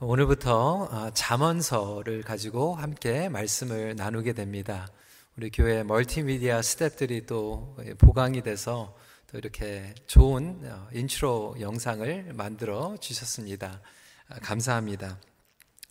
오늘부터 0.00 0.88
아, 0.90 1.10
잠언서를 1.12 2.22
가지고 2.22 2.74
함께 2.74 3.28
말씀을 3.28 3.96
나누게 3.96 4.32
됩니다. 4.32 4.88
우리 5.36 5.50
교회 5.50 5.82
멀티미디어 5.82 6.60
스탭들이 6.60 7.26
또 7.26 7.76
보강이 7.98 8.42
돼서 8.42 8.96
또 9.30 9.38
이렇게 9.38 9.94
좋은 10.06 10.60
어, 10.64 10.88
인트로 10.92 11.56
영상을 11.60 12.32
만들어 12.34 12.96
주셨습니다. 12.98 13.80
아, 14.28 14.38
감사합니다. 14.40 15.18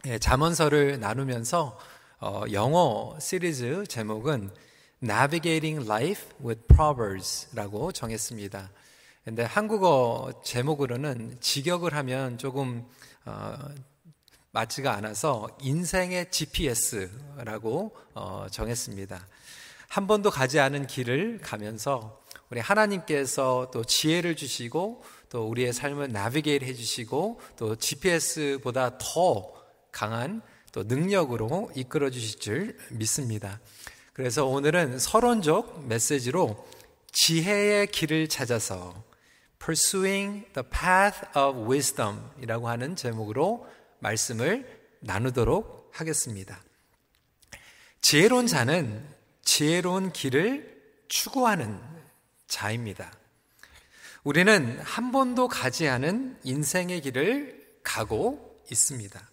예, 0.08 0.18
잠언서를 0.18 1.00
나누면서 1.00 1.78
어, 2.20 2.44
영어 2.52 3.18
시리즈 3.20 3.86
제목은 3.88 4.50
Navigating 5.02 5.86
Life 5.86 6.30
with 6.44 6.62
Proverbs라고 6.68 7.92
정했습니다. 7.92 8.72
근데 9.24 9.44
한국어 9.44 10.42
제목으로는 10.44 11.38
직역을 11.40 11.94
하면 11.94 12.38
조금 12.38 12.86
어, 13.19 13.19
맞지가 14.52 14.94
않아서 14.96 15.48
인생의 15.62 16.32
GPS라고 16.32 17.96
어, 18.14 18.48
정했습니다. 18.52 19.28
한 19.88 20.08
번도 20.08 20.30
가지 20.30 20.60
않은 20.60 20.88
길을 20.88 21.40
가면서 21.42 22.22
우리 22.50 22.60
하나님께서 22.60 23.70
또 23.72 23.84
지혜를 23.84 24.36
주시고 24.36 25.04
또 25.30 25.48
우리의 25.48 25.74
삶을 25.74 26.12
나비게이트 26.12 26.66
해주시고 26.66 27.40
또 27.58 27.76
GPS보다 27.76 28.98
더 28.98 29.54
강한 29.92 30.42
또 30.72 30.84
능력으로 30.84 31.72
이끌어 31.76 32.10
주실 32.10 32.40
줄 32.40 32.78
믿습니다. 32.92 33.60
그래서 34.14 34.46
오늘은 34.46 35.00
서론적 35.00 35.88
메시지로 35.88 36.68
지혜의 37.12 37.88
길을 37.88 38.28
찾아서 38.28 39.04
Pursuing 39.60 40.46
the 40.54 40.68
Path 40.70 41.38
of 41.38 41.70
Wisdom 41.70 42.32
이라고 42.42 42.70
하는 42.70 42.96
제목으로 42.96 43.68
말씀을 44.00 44.82
나누도록 45.02 45.92
하겠습니다. 45.94 46.62
지혜로운 48.02 48.48
자는 48.48 49.06
지혜로운 49.44 50.12
길을 50.12 50.80
추구하는 51.08 51.80
자입니다. 52.48 53.12
우리는 54.24 54.80
한 54.80 55.12
번도 55.12 55.48
가지 55.48 55.88
않은 55.88 56.38
인생의 56.44 57.02
길을 57.02 57.80
가고 57.84 58.64
있습니다. 58.72 59.30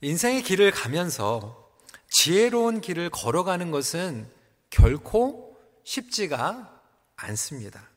인생의 0.00 0.42
길을 0.42 0.70
가면서 0.70 1.72
지혜로운 2.10 2.80
길을 2.80 3.10
걸어가는 3.10 3.70
것은 3.70 4.28
결코 4.70 5.56
쉽지가 5.84 6.82
않습니다. 7.16 7.88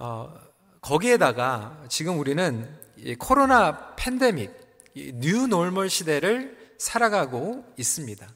어, 0.00 0.34
거기에다가 0.80 1.84
지금 1.90 2.18
우리는 2.18 2.66
코로나 3.18 3.94
팬데믹, 3.96 4.50
new 4.94 5.46
normal 5.46 5.90
시대를 5.90 6.56
살아가고 6.78 7.66
있습니다. 7.76 8.26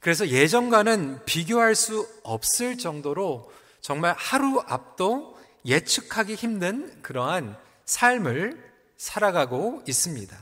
그래서 0.00 0.28
예전과는 0.28 1.24
비교할 1.24 1.76
수 1.76 2.08
없을 2.24 2.78
정도로 2.78 3.50
정말 3.80 4.14
하루 4.18 4.60
앞도 4.66 5.38
예측하기 5.64 6.34
힘든 6.34 7.00
그러한 7.02 7.56
삶을 7.84 8.60
살아가고 8.96 9.84
있습니다. 9.86 10.36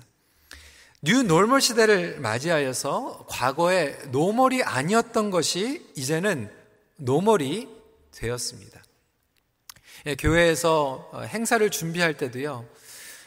new 1.02 1.22
normal 1.22 1.60
시대를 1.60 2.18
맞이하여서 2.20 3.26
과거에 3.28 3.90
normal이 4.10 4.62
아니었던 4.62 5.30
것이 5.30 5.86
이제는 5.96 6.50
normal이 6.96 7.68
되었습니다. 8.12 8.85
예, 10.08 10.14
교회에서 10.14 11.10
어, 11.12 11.22
행사를 11.22 11.68
준비할 11.68 12.16
때도요, 12.16 12.64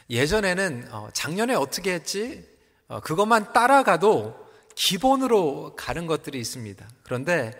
예전에는 0.09 0.87
어, 0.91 1.09
작년에 1.11 1.53
어떻게 1.53 1.93
했지? 1.93 2.47
어, 2.87 3.01
그것만 3.01 3.51
따라가도 3.51 4.47
기본으로 4.75 5.75
가는 5.75 6.07
것들이 6.07 6.39
있습니다. 6.39 6.87
그런데 7.03 7.51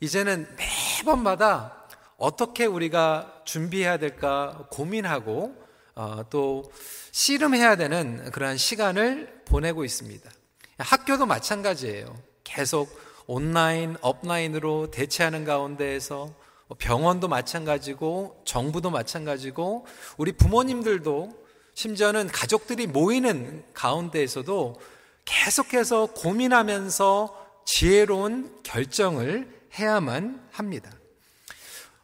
이제는 0.00 0.48
매번마다 0.56 1.86
어떻게 2.16 2.64
우리가 2.64 3.42
준비해야 3.44 3.98
될까 3.98 4.66
고민하고 4.70 5.54
어, 5.94 6.24
또 6.30 6.72
씨름해야 7.10 7.76
되는 7.76 8.30
그러한 8.30 8.56
시간을 8.56 9.42
보내고 9.44 9.84
있습니다. 9.84 10.30
학교도 10.78 11.26
마찬가지예요. 11.26 12.06
계속 12.42 12.88
온라인, 13.26 13.98
업라인으로 14.00 14.90
대체하는 14.90 15.44
가운데에서 15.44 16.34
병원도 16.78 17.28
마찬가지고 17.28 18.42
정부도 18.44 18.90
마찬가지고 18.90 19.86
우리 20.16 20.32
부모님들도 20.32 21.42
심지어는 21.74 22.28
가족들이 22.28 22.86
모이는 22.86 23.64
가운데에서도 23.74 24.80
계속해서 25.24 26.06
고민하면서 26.06 27.62
지혜로운 27.64 28.62
결정을 28.62 29.62
해야만 29.74 30.48
합니다. 30.52 30.90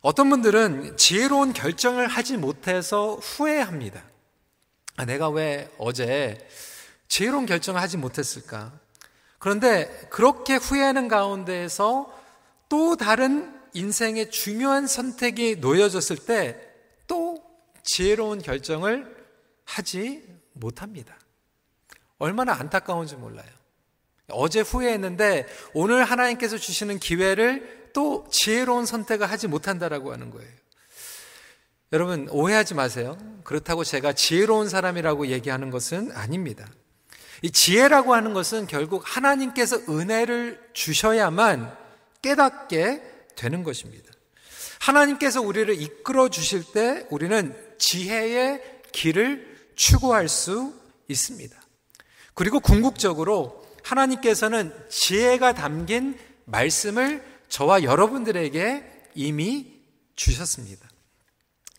어떤 0.01 0.31
분들은 0.31 0.97
지혜로운 0.97 1.53
결정을 1.53 2.07
하지 2.07 2.37
못해서 2.37 3.15
후회합니다. 3.17 4.03
아, 4.97 5.05
내가 5.05 5.29
왜 5.29 5.71
어제 5.79 6.39
지혜로운 7.09 7.47
결정을 7.47 7.81
하지 7.81 7.97
못했을까? 7.97 8.73
그런데 9.39 10.09
그렇게 10.11 10.57
후회하는 10.57 11.09
가운데에서 11.09 12.13
또 12.69 12.97
다른 12.97 13.58
인생의 13.79 14.31
중요한 14.31 14.87
선택이 14.87 15.57
놓여졌을 15.57 16.17
때 16.17 16.69
또 17.09 17.43
지혜로운 17.83 18.41
결정을 18.41 19.17
하지 19.65 20.23
못합니다. 20.53 21.19
얼마나 22.19 22.53
안타까운지 22.53 23.17
몰라요. 23.17 23.49
어제 24.29 24.61
후회했는데 24.61 25.47
오늘 25.73 26.05
하나님께서 26.05 26.59
주시는 26.59 26.99
기회를 26.99 27.91
또 27.95 28.27
지혜로운 28.31 28.87
선택을 28.87 29.29
하지 29.29 29.49
못한다라고 29.49 30.13
하는 30.13 30.31
거예요. 30.31 30.51
여러분 31.93 32.29
오해하지 32.31 32.75
마세요. 32.75 33.17
그렇다고 33.45 33.83
제가 33.83 34.13
지혜로운 34.13 34.69
사람이라고 34.69 35.29
얘기하는 35.29 35.71
것은 35.71 36.13
아닙니다. 36.13 36.69
이 37.41 37.51
지혜라고 37.51 38.15
하는 38.15 38.35
것은 38.35 38.67
결국 38.67 39.03
하나님께서 39.05 39.79
은혜를 39.89 40.71
주셔야만 40.75 41.75
깨닫게 42.21 43.18
되는 43.39 43.63
것입니다. 43.63 44.13
하나님께서 44.81 45.41
우리를 45.41 45.81
이끌어 45.81 46.29
주실 46.29 46.65
때 46.73 47.07
우리는 47.09 47.55
지혜의 47.79 48.81
길을 48.93 49.71
추구할 49.77 50.29
수 50.29 50.75
있습니다. 51.07 51.57
그리고 52.35 52.59
궁극적으로 52.59 53.65
하나님께서는 53.85 54.75
지혜가 54.89 55.55
담긴 55.55 56.19
말씀을 56.47 57.25
저와 57.49 57.85
여러분들에게 57.85 58.85
이미 59.15 59.81
주셨습니다. 60.17 60.89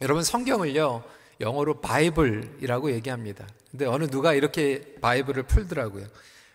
여러분 0.02 0.24
성경을요, 0.24 1.04
영어로 1.42 1.82
바이블이라고 1.82 2.92
얘기합니다. 2.94 3.48
근데 3.70 3.86
어느 3.86 4.08
누가 4.08 4.34
이렇게 4.34 4.96
바이블을 5.02 5.44
풀더라고요. 5.44 6.08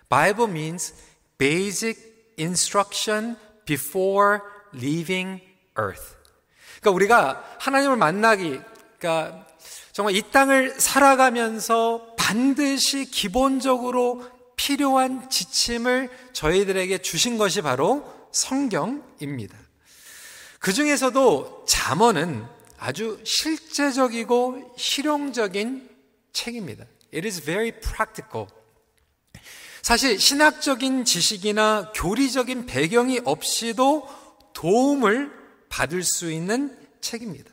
Bible 0.09 0.51
means 0.51 0.95
basic 1.37 2.01
instruction 2.39 3.37
before 3.67 4.41
leaving 4.77 5.43
earth. 5.79 6.17
그러니까 6.81 6.91
우리가 6.91 7.57
하나님을 7.61 7.97
만나기, 7.97 8.61
그러니까 8.99 9.47
정말 9.93 10.15
이 10.17 10.23
땅을 10.31 10.81
살아가면서 10.81 12.15
반드시 12.19 13.05
기본적으로 13.05 14.29
필요한 14.57 15.29
지침을 15.31 16.11
저희들에게 16.33 16.99
주신 16.99 17.39
것이 17.39 17.63
바로 17.63 18.05
성경입니다. 18.33 19.57
그 20.59 20.73
중에서도 20.73 21.65
잠언은 21.69 22.45
아주 22.79 23.21
실제적이고 23.25 24.75
실용적인 24.77 25.89
책입니다. 26.33 26.85
It 27.15 27.27
is 27.27 27.43
very 27.43 27.71
practical. 27.71 28.49
사실 29.83 30.19
신학적인 30.19 31.05
지식이나 31.05 31.93
교리적인 31.95 32.67
배경이 32.67 33.21
없이도 33.25 34.09
도움을 34.55 35.31
받을 35.69 36.03
수 36.03 36.33
있는 36.33 36.77
책입니다. 37.01 37.51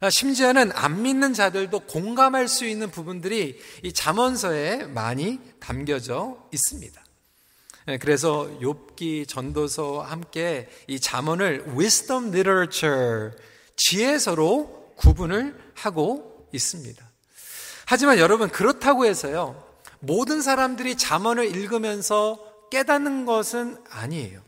아, 0.00 0.10
심지어는 0.10 0.70
안 0.72 1.02
믿는 1.02 1.34
자들도 1.34 1.80
공감할 1.80 2.46
수 2.46 2.66
있는 2.66 2.90
부분들이 2.90 3.58
이 3.82 3.92
잠언서에 3.92 4.84
많이 4.86 5.40
담겨져 5.58 6.48
있습니다. 6.52 7.04
예, 7.88 7.98
그래서 7.98 8.48
욥기 8.60 9.26
전도서 9.26 10.02
함께 10.02 10.68
이 10.86 11.00
잠언을 11.00 11.64
wisdom 11.76 12.28
literature 12.28 13.30
지혜서로 13.76 14.92
구분을 14.96 15.58
하고 15.74 16.48
있습니다. 16.52 17.04
하지만 17.86 18.18
여러분 18.18 18.50
그렇다고 18.50 19.06
해서요. 19.06 19.66
모든 20.00 20.42
사람들이 20.42 20.96
잠언을 20.96 21.56
읽으면서 21.56 22.68
깨닫는 22.70 23.24
것은 23.24 23.78
아니에요. 23.90 24.42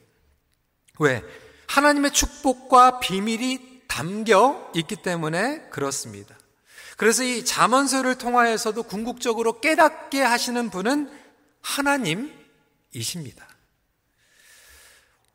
왜? 0.99 1.23
하나님의 1.71 2.11
축복과 2.11 2.99
비밀이 2.99 3.83
담겨 3.87 4.73
있기 4.75 4.97
때문에 4.97 5.69
그렇습니다. 5.71 6.37
그래서 6.97 7.23
이 7.23 7.45
잠언서를 7.45 8.19
통하여서도 8.19 8.83
궁극적으로 8.83 9.61
깨닫게 9.61 10.21
하시는 10.21 10.69
분은 10.69 11.09
하나님이십니다. 11.63 13.47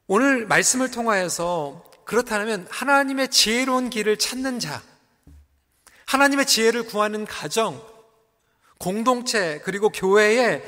오늘 0.08 0.46
말씀을 0.46 0.92
통하여서 0.92 1.90
그렇다면 2.04 2.68
하나님의 2.70 3.30
지혜로운 3.30 3.90
길을 3.90 4.18
찾는 4.18 4.60
자, 4.60 4.84
하나님의 6.06 6.48
지혜를 6.48 6.84
구하는 6.84 7.26
가정, 7.26 7.82
공동체, 8.78 9.62
그리고 9.64 9.88
교회에 9.90 10.62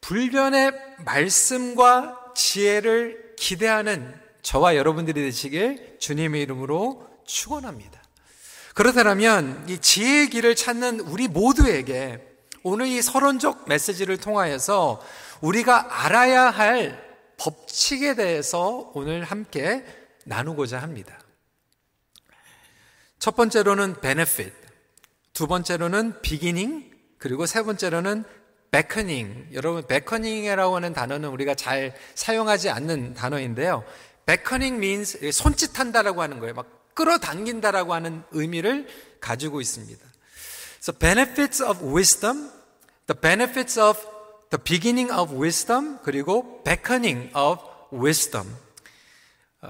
불변의 0.00 0.72
말씀과 1.04 2.32
지혜를 2.34 3.36
기대하는 3.38 4.25
저와 4.46 4.76
여러분들이 4.76 5.22
되시길 5.22 5.96
주님의 5.98 6.40
이름으로 6.42 7.04
축원합니다. 7.24 8.00
그렇다면 8.76 9.66
이 9.68 9.78
지혜의 9.78 10.30
길을 10.30 10.54
찾는 10.54 11.00
우리 11.00 11.26
모두에게 11.26 12.24
오늘 12.62 12.86
이 12.86 13.02
서론적 13.02 13.68
메시지를 13.68 14.18
통하여서 14.18 15.02
우리가 15.40 16.04
알아야 16.04 16.44
할 16.44 17.04
법칙에 17.38 18.14
대해서 18.14 18.92
오늘 18.94 19.24
함께 19.24 19.84
나누고자 20.24 20.78
합니다. 20.78 21.18
첫 23.18 23.34
번째로는 23.34 24.00
benefit, 24.00 24.54
두 25.32 25.48
번째로는 25.48 26.22
beginning, 26.22 26.88
그리고 27.18 27.46
세 27.46 27.64
번째로는 27.64 28.22
beckoning. 28.70 29.48
여러분, 29.54 29.84
beckoning이라고 29.88 30.76
하는 30.76 30.92
단어는 30.92 31.30
우리가 31.30 31.56
잘 31.56 31.96
사용하지 32.14 32.70
않는 32.70 33.14
단어인데요. 33.14 33.84
Beckoning 34.26 34.76
means 34.76 35.16
손짓한다라고 35.32 36.22
하는 36.22 36.40
거예요. 36.40 36.54
막 36.54 36.94
끌어당긴다라고 36.94 37.94
하는 37.94 38.22
의미를 38.32 38.86
가지고 39.20 39.60
있습니다. 39.60 40.04
So 40.80 40.92
benefits 40.94 41.62
of 41.62 41.84
wisdom, 41.84 42.50
the 43.06 43.20
benefits 43.20 43.78
of 43.78 43.98
the 44.50 44.62
beginning 44.62 45.12
of 45.12 45.34
wisdom, 45.34 45.98
그리고 46.02 46.62
beckoning 46.64 47.30
of 47.36 47.60
wisdom. 47.92 48.54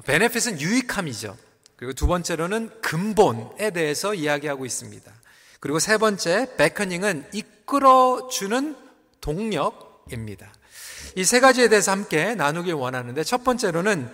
benefit은 0.07 0.61
유익함이죠. 0.61 1.37
그리고 1.77 1.93
두 1.93 2.07
번째로는 2.07 2.81
근본에 2.81 3.71
대해서 3.71 4.15
이야기하고 4.15 4.65
있습니다. 4.65 5.13
그리고 5.61 5.79
세 5.79 5.99
번째, 5.99 6.55
beckoning은 6.57 7.27
이끌어주는 7.33 8.77
동력입니다. 9.21 10.53
이 11.17 11.25
세 11.25 11.41
가지에 11.41 11.69
대해서 11.69 11.93
함께 11.93 12.35
나누길 12.35 12.75
원하는데 12.75 13.25
첫 13.25 13.43
번째로는 13.43 14.13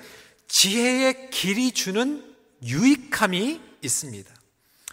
지혜의 0.52 1.30
길이 1.30 1.72
주는 1.72 2.22
유익함이 2.62 3.58
있습니다. 3.80 4.34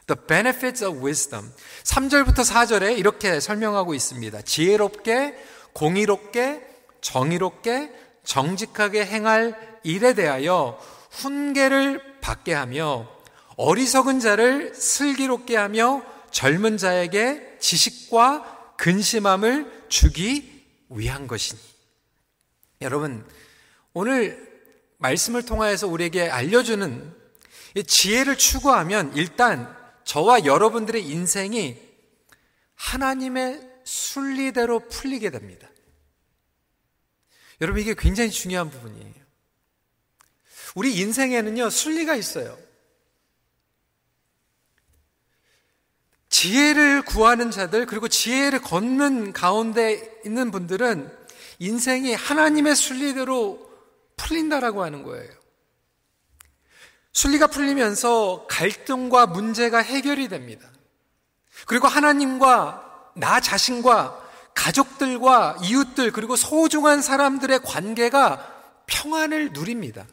The 0.07 0.25
benefits 0.25 0.85
of 0.85 1.05
wisdom. 1.05 1.51
3절부터 1.83 2.45
4절에 2.45 2.97
이렇게 2.97 3.41
설명하고 3.41 3.93
있습니다. 3.93 4.41
지혜롭게, 4.43 5.37
공의롭게, 5.73 6.65
정의롭게, 7.01 7.91
정직하게 8.23 9.05
행할 9.05 9.79
일에 9.83 10.13
대하여 10.13 10.79
훈계를 11.11 12.21
받게 12.21 12.53
하며 12.53 13.09
어리석은 13.57 14.21
자를 14.21 14.73
슬기롭게 14.73 15.57
하며 15.57 16.01
젊은 16.31 16.77
자에게 16.77 17.57
지식과 17.59 18.75
근심함을 18.77 19.87
주기 19.89 20.65
위한 20.87 21.27
것이니. 21.27 21.59
여러분, 22.81 23.27
오늘 23.93 24.48
말씀을 24.99 25.43
통하여서 25.43 25.87
우리에게 25.87 26.29
알려주는 26.29 27.15
지혜를 27.85 28.37
추구하면 28.37 29.15
일단 29.15 29.75
저와 30.03 30.45
여러분들의 30.45 31.05
인생이 31.05 31.79
하나님의 32.75 33.67
순리대로 33.83 34.87
풀리게 34.87 35.29
됩니다. 35.31 35.67
여러분, 37.61 37.81
이게 37.81 37.93
굉장히 37.97 38.31
중요한 38.31 38.69
부분이에요. 38.69 39.13
우리 40.75 40.97
인생에는요, 40.97 41.69
순리가 41.69 42.15
있어요. 42.15 42.57
지혜를 46.29 47.01
구하는 47.03 47.51
자들, 47.51 47.85
그리고 47.85 48.07
지혜를 48.07 48.61
걷는 48.61 49.33
가운데 49.33 50.21
있는 50.25 50.51
분들은 50.51 51.17
인생이 51.59 52.13
하나님의 52.13 52.75
순리대로 52.75 53.68
풀린다라고 54.19 54.83
하는 54.83 55.03
거예요. 55.03 55.29
순리가 57.13 57.47
풀리면서 57.47 58.45
갈등과 58.49 59.27
문제가 59.27 59.79
해결이 59.79 60.27
됩니다. 60.29 60.67
그리고 61.65 61.87
하나님과 61.87 63.11
나 63.15 63.39
자신과 63.39 64.27
가족들과 64.53 65.57
이웃들 65.63 66.11
그리고 66.11 66.35
소중한 66.35 67.01
사람들의 67.01 67.61
관계가 67.63 68.55
평안을 68.87 69.51
누립니다. 69.53 70.05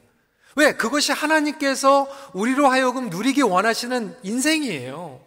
왜? 0.56 0.72
그것이 0.72 1.12
하나님께서 1.12 2.08
우리로 2.32 2.68
하여금 2.68 3.10
누리기 3.10 3.42
원하시는 3.42 4.16
인생이에요. 4.22 5.20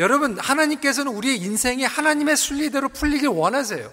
여러분, 0.00 0.38
하나님께서는 0.38 1.12
우리의 1.12 1.38
인생이 1.38 1.84
하나님의 1.84 2.36
순리대로 2.36 2.88
풀리길 2.90 3.28
원하세요. 3.28 3.90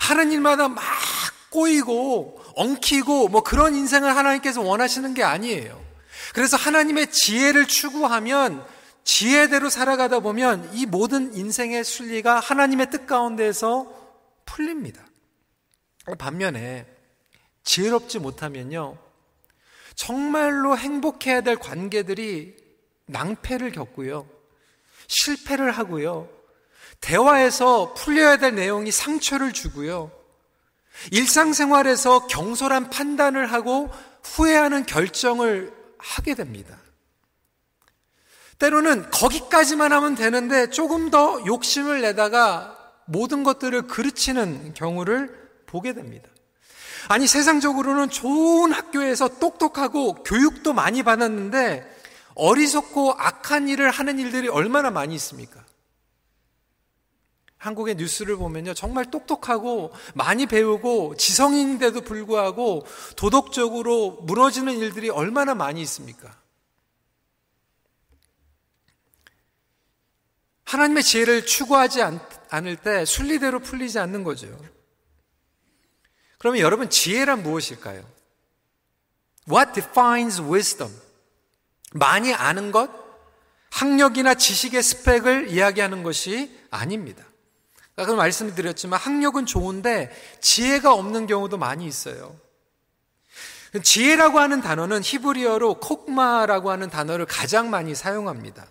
하나님마다 0.00 0.68
막 0.68 0.82
꼬이고 1.50 2.40
엉키고 2.56 3.28
뭐 3.28 3.42
그런 3.42 3.74
인생을 3.74 4.14
하나님께서 4.14 4.60
원하시는 4.60 5.14
게 5.14 5.22
아니에요. 5.22 5.82
그래서 6.34 6.56
하나님의 6.56 7.10
지혜를 7.10 7.66
추구하면 7.66 8.64
지혜대로 9.04 9.70
살아가다 9.70 10.20
보면 10.20 10.70
이 10.74 10.84
모든 10.84 11.34
인생의 11.34 11.84
순리가 11.84 12.40
하나님의 12.40 12.90
뜻 12.90 13.06
가운데에서 13.06 13.90
풀립니다. 14.44 15.02
반면에 16.18 16.86
지혜롭지 17.64 18.18
못하면요. 18.18 18.98
정말로 19.94 20.76
행복해야 20.76 21.40
될 21.40 21.56
관계들이 21.56 22.56
낭패를 23.06 23.72
겪고요. 23.72 24.28
실패를 25.06 25.70
하고요. 25.72 26.28
대화에서 27.00 27.94
풀려야 27.94 28.36
될 28.36 28.54
내용이 28.54 28.90
상처를 28.90 29.52
주고요. 29.52 30.17
일상생활에서 31.10 32.26
경솔한 32.26 32.90
판단을 32.90 33.52
하고 33.52 33.90
후회하는 34.22 34.86
결정을 34.86 35.72
하게 35.98 36.34
됩니다. 36.34 36.76
때로는 38.58 39.10
거기까지만 39.10 39.92
하면 39.92 40.14
되는데 40.14 40.68
조금 40.70 41.10
더 41.10 41.44
욕심을 41.46 42.02
내다가 42.02 42.76
모든 43.06 43.44
것들을 43.44 43.82
그르치는 43.86 44.74
경우를 44.74 45.48
보게 45.66 45.94
됩니다. 45.94 46.28
아니, 47.08 47.26
세상적으로는 47.26 48.10
좋은 48.10 48.72
학교에서 48.72 49.38
똑똑하고 49.38 50.14
교육도 50.24 50.72
많이 50.72 51.02
받았는데 51.02 51.96
어리석고 52.34 53.14
악한 53.16 53.68
일을 53.68 53.90
하는 53.90 54.18
일들이 54.18 54.48
얼마나 54.48 54.90
많이 54.90 55.14
있습니까? 55.14 55.64
한국의 57.58 57.96
뉴스를 57.96 58.36
보면요. 58.36 58.72
정말 58.74 59.10
똑똑하고 59.10 59.92
많이 60.14 60.46
배우고 60.46 61.16
지성인인데도 61.16 62.02
불구하고 62.02 62.86
도덕적으로 63.16 64.18
무너지는 64.22 64.78
일들이 64.78 65.10
얼마나 65.10 65.54
많이 65.54 65.82
있습니까? 65.82 66.36
하나님의 70.64 71.02
지혜를 71.02 71.46
추구하지 71.46 72.02
않을 72.50 72.76
때 72.76 73.04
순리대로 73.04 73.58
풀리지 73.60 73.98
않는 73.98 74.22
거죠. 74.22 74.46
그러면 76.38 76.60
여러분 76.60 76.88
지혜란 76.88 77.42
무엇일까요? 77.42 78.04
What 79.50 79.72
defines 79.72 80.40
wisdom? 80.42 80.94
많이 81.92 82.34
아는 82.34 82.70
것, 82.70 82.90
학력이나 83.70 84.34
지식의 84.34 84.82
스펙을 84.82 85.48
이야기하는 85.48 86.02
것이 86.02 86.54
아닙니다. 86.70 87.24
아까 87.98 88.14
말씀드렸지만 88.14 88.98
학력은 88.98 89.44
좋은데 89.46 90.10
지혜가 90.40 90.92
없는 90.94 91.26
경우도 91.26 91.58
많이 91.58 91.86
있어요. 91.86 92.36
지혜라고 93.82 94.38
하는 94.38 94.60
단어는 94.62 95.02
히브리어로 95.02 95.74
콕마라고 95.74 96.70
하는 96.70 96.88
단어를 96.88 97.26
가장 97.26 97.70
많이 97.70 97.94
사용합니다. 97.94 98.66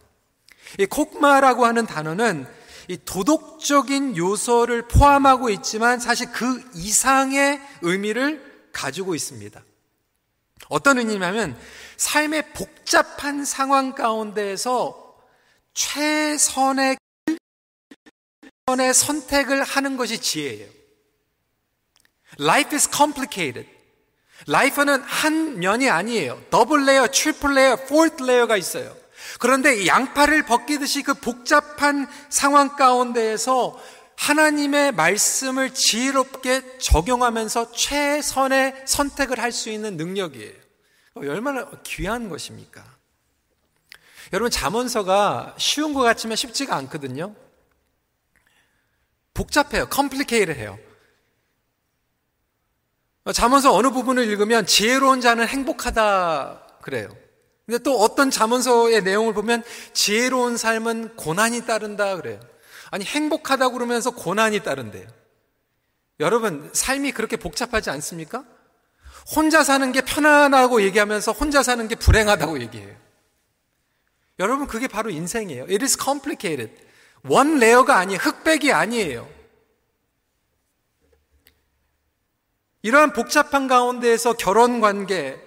이 0.80 0.86
콕마라고 0.86 1.66
하는 1.66 1.86
단어는 1.86 2.48
이 2.88 2.98
도덕적인 3.04 4.16
요소를 4.16 4.88
포함하고 4.88 5.50
있지만 5.50 6.00
사실 6.00 6.32
그 6.32 6.64
이상의 6.74 7.62
의미를 7.82 8.70
가지고 8.72 9.14
있습니다. 9.14 9.62
어떤 10.70 10.98
의미냐면 10.98 11.58
삶의 11.98 12.54
복잡한 12.54 13.46
상황 13.46 13.94
가운데에서 13.94 15.16
최선의 15.74 16.96
최 16.96 17.07
선의 18.68 18.94
선택을 18.94 19.64
하는 19.64 19.96
것이 19.96 20.20
지혜예요. 20.20 20.68
Life 22.42 22.76
is 22.76 22.90
complicated. 22.94 23.66
life는 24.46 25.02
한 25.04 25.60
면이 25.60 25.90
아니에요. 25.90 26.44
double 26.50 26.86
layer, 26.86 27.08
triple 27.08 27.54
layer, 27.54 27.76
fourth 27.86 28.24
layer가 28.24 28.58
있어요. 28.58 28.94
그런데 29.40 29.88
양파를 29.88 30.44
벗기듯이 30.44 31.02
그 31.02 31.14
복잡한 31.14 32.08
상황 32.30 32.76
가운데에서 32.76 33.82
하나님의 34.18 34.92
말씀을 34.92 35.74
지혜롭게 35.74 36.78
적용하면서 36.80 37.72
최선의 37.72 38.84
선택을 38.86 39.40
할 39.40 39.54
수 39.54 39.70
있는 39.70 39.96
능력이에요. 39.96 40.54
얼마나 41.16 41.70
귀한 41.84 42.28
것입니까? 42.28 42.84
여러분, 44.34 44.52
잠언서가 44.52 45.56
쉬운 45.58 45.94
것 45.94 46.02
같지만 46.02 46.36
쉽지가 46.36 46.76
않거든요. 46.76 47.34
복잡해요. 49.38 49.88
컴플리케이를 49.90 50.56
해요. 50.58 50.80
잠언서 53.34 53.74
어느 53.74 53.92
부분을 53.92 54.26
읽으면 54.28 54.66
지혜로운 54.66 55.22
자는 55.22 55.48
행복하다 55.48 56.80
그래요. 56.82 57.16
근데 57.66 57.78
또 57.80 58.00
어떤 58.00 58.32
잠언서의 58.32 59.04
내용을 59.04 59.34
보면 59.34 59.64
지혜로운 59.94 60.58
삶은 60.58 61.18
고난이 61.18 61.66
따른다 61.66 62.16
그래요. 62.16 62.40
아니 62.90 63.04
행복하다 63.04 63.70
그러면서 63.70 64.12
고난이 64.12 64.62
따른대요. 64.62 65.08
여러분 66.20 66.70
삶이 66.74 67.12
그렇게 67.12 67.38
복잡하지 67.38 67.90
않습니까? 67.92 68.46
혼자 69.36 69.64
사는 69.64 69.92
게 69.92 70.02
편안하고 70.02 70.82
얘기하면서 70.82 71.34
혼자 71.34 71.62
사는 71.62 71.86
게 71.88 71.96
불행하다고 71.96 72.62
얘기해요. 72.62 72.96
여러분 74.40 74.68
그게 74.68 74.88
바로 74.88 75.10
인생이에요. 75.10 75.64
It 75.64 75.84
is 75.84 75.98
complicated. 76.02 76.87
원 77.24 77.60
레어가 77.60 77.98
아니에요. 77.98 78.20
흑백이 78.20 78.72
아니에요. 78.72 79.30
이러한 82.82 83.14
복잡한 83.14 83.68
가운데에서 83.68 84.34
결혼 84.34 84.80
관계, 84.80 85.42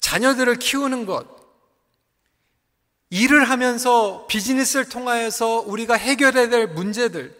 자녀들을 0.00 0.56
키우는 0.56 1.06
것, 1.06 1.26
일을 3.10 3.48
하면서 3.48 4.26
비즈니스를 4.26 4.88
통하여서 4.88 5.64
우리가 5.66 5.94
해결해야 5.94 6.48
될 6.48 6.66
문제들, 6.66 7.34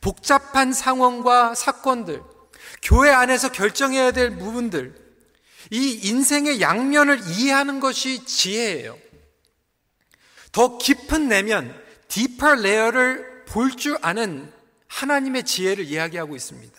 복잡한 0.00 0.72
상황과 0.72 1.54
사건들, 1.54 2.22
교회 2.82 3.10
안에서 3.10 3.52
결정해야 3.52 4.12
될 4.12 4.38
부분들, 4.38 4.94
이 5.72 6.00
인생의 6.04 6.60
양면을 6.60 7.20
이해하는 7.28 7.80
것이 7.80 8.24
지혜예요. 8.24 8.96
더 10.52 10.78
깊은 10.78 11.28
내면, 11.28 11.79
deeper 12.10 12.56
layer를 12.56 13.44
볼 13.46 13.70
줄 13.76 13.96
아는 14.02 14.52
하나님의 14.88 15.44
지혜를 15.44 15.84
이야기하고 15.84 16.36
있습니다. 16.36 16.78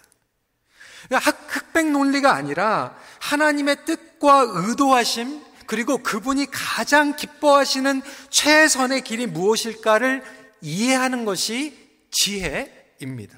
흑백 1.10 1.90
논리가 1.92 2.34
아니라 2.34 2.96
하나님의 3.20 3.86
뜻과 3.86 4.46
의도하심, 4.48 5.42
그리고 5.66 5.98
그분이 5.98 6.48
가장 6.52 7.16
기뻐하시는 7.16 8.02
최선의 8.30 9.02
길이 9.02 9.26
무엇일까를 9.26 10.24
이해하는 10.62 11.26
것이 11.26 11.78
지혜입니다. 12.12 13.38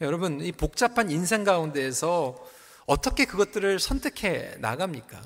여러분, 0.00 0.40
이 0.40 0.52
복잡한 0.52 1.10
인생 1.10 1.42
가운데에서 1.42 2.36
어떻게 2.86 3.24
그것들을 3.24 3.80
선택해 3.80 4.54
나갑니까? 4.58 5.20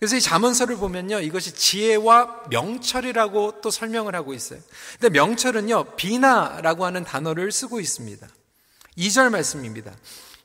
그래서 0.00 0.16
이 0.16 0.20
자문서를 0.20 0.76
보면요, 0.76 1.20
이것이 1.20 1.52
지혜와 1.52 2.44
명철이라고 2.48 3.60
또 3.60 3.70
설명을 3.70 4.14
하고 4.16 4.32
있어요. 4.32 4.58
근데 4.98 5.10
명철은요, 5.10 5.96
비나라고 5.96 6.86
하는 6.86 7.04
단어를 7.04 7.52
쓰고 7.52 7.80
있습니다. 7.80 8.26
2절 8.96 9.28
말씀입니다. 9.30 9.94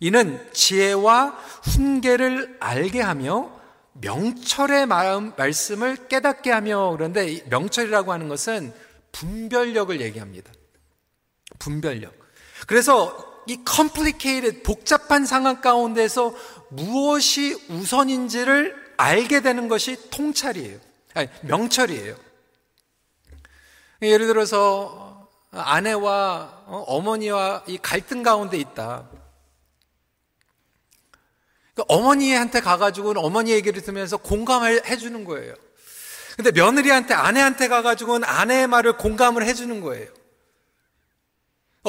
이는 0.01 0.45
지혜와 0.51 1.29
훈계를 1.63 2.57
알게 2.59 2.99
하며 2.99 3.49
명철의 3.93 4.87
마음, 4.87 5.31
말씀을 5.37 6.09
깨닫게 6.09 6.51
하며 6.51 6.91
그런데 6.91 7.41
명철이라고 7.49 8.11
하는 8.11 8.27
것은 8.27 8.73
분별력을 9.13 10.01
얘기합니다. 10.01 10.51
분별력. 11.59 12.13
그래서 12.67 13.41
이 13.47 13.59
complicated 13.65 14.63
복잡한 14.63 15.25
상황 15.25 15.61
가운데서 15.61 16.35
무엇이 16.71 17.53
우선인지를 17.69 18.84
알게 18.97 19.41
되는 19.41 19.67
것이 19.67 20.09
통찰이에요. 20.09 20.79
아니, 21.13 21.29
명철이에요. 21.41 22.15
예를 24.01 24.27
들어서 24.27 25.29
아내와 25.51 26.63
어, 26.65 26.83
어머니와 26.87 27.63
이 27.67 27.77
갈등 27.81 28.23
가운데 28.23 28.57
있다. 28.57 29.09
그 31.75 31.83
어머니한테 31.87 32.61
가가지고는 32.61 33.21
어머니 33.21 33.51
얘기를 33.51 33.81
들으면서 33.81 34.17
공감을 34.17 34.85
해주는 34.87 35.23
거예요. 35.25 35.53
근데 36.35 36.51
며느리한테 36.51 37.13
아내한테 37.13 37.67
가가지고는 37.67 38.27
아내의 38.27 38.67
말을 38.67 38.97
공감을 38.97 39.45
해주는 39.45 39.81
거예요. 39.81 40.07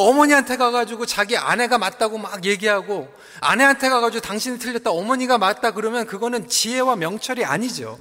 어머니한테 0.03 0.57
가가지고 0.57 1.07
자기 1.07 1.37
아내가 1.37 1.79
맞다고 1.79 2.19
막 2.19 2.45
얘기하고 2.45 3.09
아내한테 3.41 3.89
가가지고 3.89 4.21
당신이 4.21 4.59
틀렸다 4.59 4.91
어머니가 4.91 5.39
맞다 5.39 5.71
그러면 5.73 6.07
그거는 6.07 6.49
지혜와 6.49 6.97
명철이 6.97 7.45
아니죠. 7.45 7.99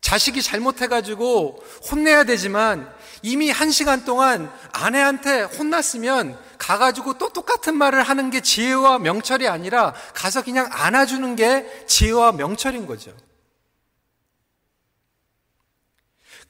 자식이 0.00 0.42
잘못해가지고 0.42 1.62
혼내야 1.90 2.24
되지만 2.24 2.92
이미 3.22 3.50
한 3.50 3.70
시간 3.70 4.04
동안 4.04 4.52
아내한테 4.72 5.42
혼났으면 5.42 6.36
가가지고 6.58 7.18
또 7.18 7.28
똑같은 7.28 7.76
말을 7.78 8.02
하는 8.02 8.30
게 8.30 8.40
지혜와 8.40 8.98
명철이 8.98 9.46
아니라 9.46 9.94
가서 10.12 10.42
그냥 10.42 10.68
안아주는 10.72 11.36
게 11.36 11.84
지혜와 11.86 12.32
명철인 12.32 12.86
거죠. 12.86 13.14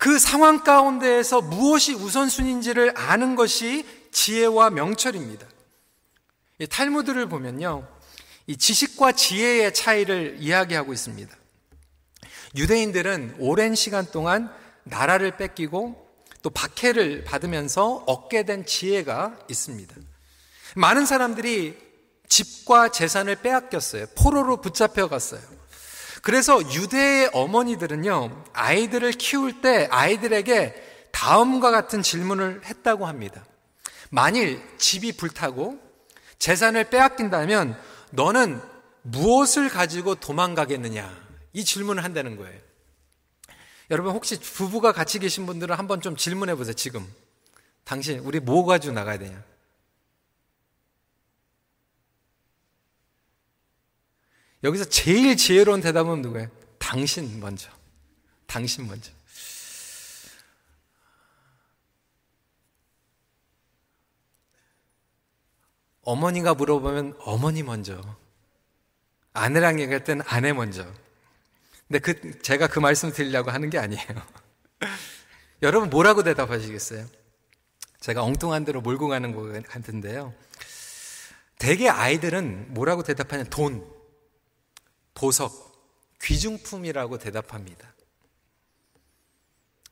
그 0.03 0.19
상황 0.19 0.65
가운데에서 0.65 1.41
무엇이 1.41 1.95
우선순위인지를 1.95 2.93
아는 2.99 3.37
것이 3.37 3.87
지혜와 4.11 4.71
명철입니다. 4.71 5.47
탈무드를 6.71 7.29
보면요. 7.29 7.87
이 8.49 8.57
지식과 8.57 9.13
지혜의 9.13 9.73
차이를 9.73 10.39
이야기하고 10.41 10.93
있습니다. 10.93 11.33
유대인들은 12.57 13.37
오랜 13.39 13.77
시간 13.77 14.05
동안 14.11 14.53
나라를 14.83 15.37
뺏기고 15.37 16.05
또 16.43 16.51
박해를 16.51 17.23
받으면서 17.23 18.03
얻게 18.09 18.43
된 18.43 18.67
지혜가 18.67 19.39
있습니다. 19.49 19.95
많은 20.75 21.07
사람들이 21.07 21.79
집과 22.27 22.91
재산을 22.91 23.37
빼앗겼어요. 23.37 24.07
포로로 24.17 24.61
붙잡혀 24.61 25.07
갔어요. 25.09 25.62
그래서 26.23 26.63
유대의 26.63 27.31
어머니들은요, 27.33 28.45
아이들을 28.53 29.13
키울 29.13 29.61
때 29.61 29.89
아이들에게 29.91 31.11
다음과 31.11 31.71
같은 31.71 32.01
질문을 32.01 32.65
했다고 32.65 33.07
합니다. 33.07 33.45
만일 34.11 34.63
집이 34.79 35.17
불타고 35.17 35.79
재산을 36.39 36.91
빼앗긴다면 36.91 37.77
너는 38.13 38.61
무엇을 39.03 39.69
가지고 39.69 40.15
도망가겠느냐? 40.15 41.23
이 41.55 41.65
질문을 41.65 42.05
한다는 42.05 42.37
거예요. 42.37 42.59
여러분 43.91 44.15
혹시 44.15 44.39
부부가 44.39 44.93
같이 44.93 45.19
계신 45.19 45.45
분들은 45.45 45.77
한번 45.77 46.01
좀 46.01 46.17
질문해 46.17 46.55
보세요. 46.55 46.73
지금 46.75 47.07
당신 47.85 48.21
우리 48.21 48.39
뭐 48.39 48.65
가지고 48.65 48.95
나가야 48.95 49.19
되냐? 49.19 49.43
여기서 54.65 54.85
제일 54.85 55.37
지혜로운 55.37 55.81
대답은 55.81 56.23
누구예요? 56.23 56.49
당신 56.79 57.41
먼저. 57.41 57.71
당신 58.47 58.87
먼저. 58.87 59.11
어머니가 66.03 66.55
물어보면 66.55 67.17
어머니 67.21 67.63
먼저. 67.63 68.01
아내랑 69.33 69.81
얘기할 69.81 70.05
때는 70.05 70.25
아내 70.27 70.53
먼저. 70.53 70.85
근데 71.89 71.99
그, 71.99 72.43
제가 72.43 72.69
그 72.69 72.79
말씀 72.79 73.13
드리려고 73.13 73.51
하는 73.51 73.71
게 73.71 73.79
아니에요. 73.79 74.07
여러분 75.63 75.91
뭐라고 75.91 76.23
대답하시겠어요? 76.23 77.07
제가 78.01 78.23
엉뚱한 78.23 78.65
대로 78.65 78.81
몰고 78.81 79.09
가는 79.09 79.35
것 79.35 79.65
같은데요. 79.67 80.35
대개 81.59 81.89
아이들은 81.89 82.75
뭐라고 82.75 83.05
대답하냐? 83.05 83.45
돈, 83.45 83.87
보석, 85.15 86.19
귀중품이라고 86.23 87.19
대답합니다. 87.19 87.93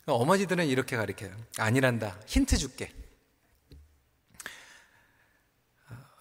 어머니들은 0.07 0.67
이렇게 0.67 0.97
가르쳐요. 0.97 1.35
아니란다. 1.59 2.19
힌트 2.27 2.57
줄게. 2.57 2.93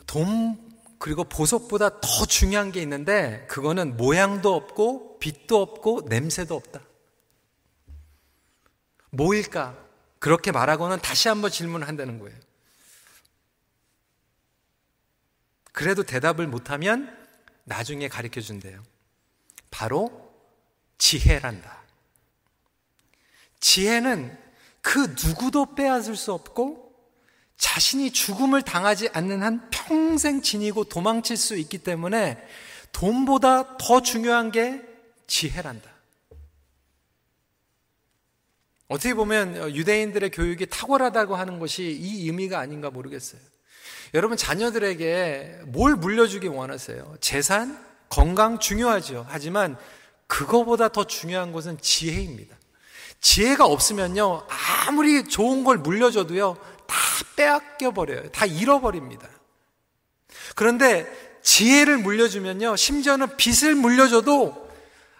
돈 0.05 0.69
그리고 0.99 1.23
보석보다 1.23 2.01
더 2.01 2.25
중요한 2.25 2.71
게 2.71 2.81
있는데 2.81 3.45
그거는 3.47 3.95
모양도 3.95 4.53
없고 4.53 5.19
빛도 5.19 5.61
없고 5.61 6.07
냄새도 6.09 6.55
없다. 6.55 6.81
뭐일까? 9.11 9.87
그렇게 10.19 10.51
말하고는 10.51 10.99
다시 10.99 11.29
한번 11.29 11.49
질문을 11.49 11.87
한다는 11.87 12.19
거예요. 12.19 12.37
그래도 15.71 16.03
대답을 16.03 16.47
못하면 16.47 17.15
나중에 17.63 18.09
가르쳐 18.09 18.41
준대요. 18.41 18.83
바로 19.71 20.31
지혜란다. 20.97 21.83
지혜는 23.59 24.37
그 24.81 25.15
누구도 25.23 25.75
빼앗을 25.75 26.15
수 26.15 26.33
없고 26.33 26.89
자신이 27.57 28.11
죽음을 28.11 28.61
당하지 28.61 29.09
않는 29.13 29.43
한 29.43 29.69
평생 29.69 30.41
지니고 30.41 30.85
도망칠 30.85 31.35
수 31.35 31.57
있기 31.57 31.77
때문에 31.79 32.41
돈보다 32.91 33.77
더 33.77 34.01
중요한 34.01 34.51
게 34.51 34.81
지혜란다. 35.27 35.89
어떻게 38.87 39.13
보면 39.13 39.75
유대인들의 39.75 40.31
교육이 40.31 40.65
탁월하다고 40.65 41.35
하는 41.35 41.59
것이 41.59 41.83
이 41.83 42.25
의미가 42.25 42.59
아닌가 42.59 42.89
모르겠어요. 42.89 43.39
여러분 44.15 44.35
자녀들에게 44.35 45.61
뭘 45.67 45.95
물려주기 45.95 46.47
원하세요? 46.47 47.17
재산, 47.21 47.88
건강 48.09 48.59
중요하죠. 48.59 49.25
하지만 49.29 49.77
그거보다 50.27 50.89
더 50.89 51.05
중요한 51.05 51.51
것은 51.51 51.79
지혜입니다. 51.79 52.55
지혜가 53.21 53.65
없으면요, 53.65 54.47
아무리 54.87 55.23
좋은 55.23 55.63
걸 55.63 55.77
물려줘도요, 55.77 56.55
다 56.87 56.95
빼앗겨 57.35 57.91
버려요. 57.91 58.31
다 58.31 58.45
잃어버립니다. 58.45 59.27
그런데 60.55 61.07
지혜를 61.41 61.97
물려주면요, 61.97 62.75
심지어는 62.75 63.37
빚을 63.37 63.75
물려줘도 63.75 64.69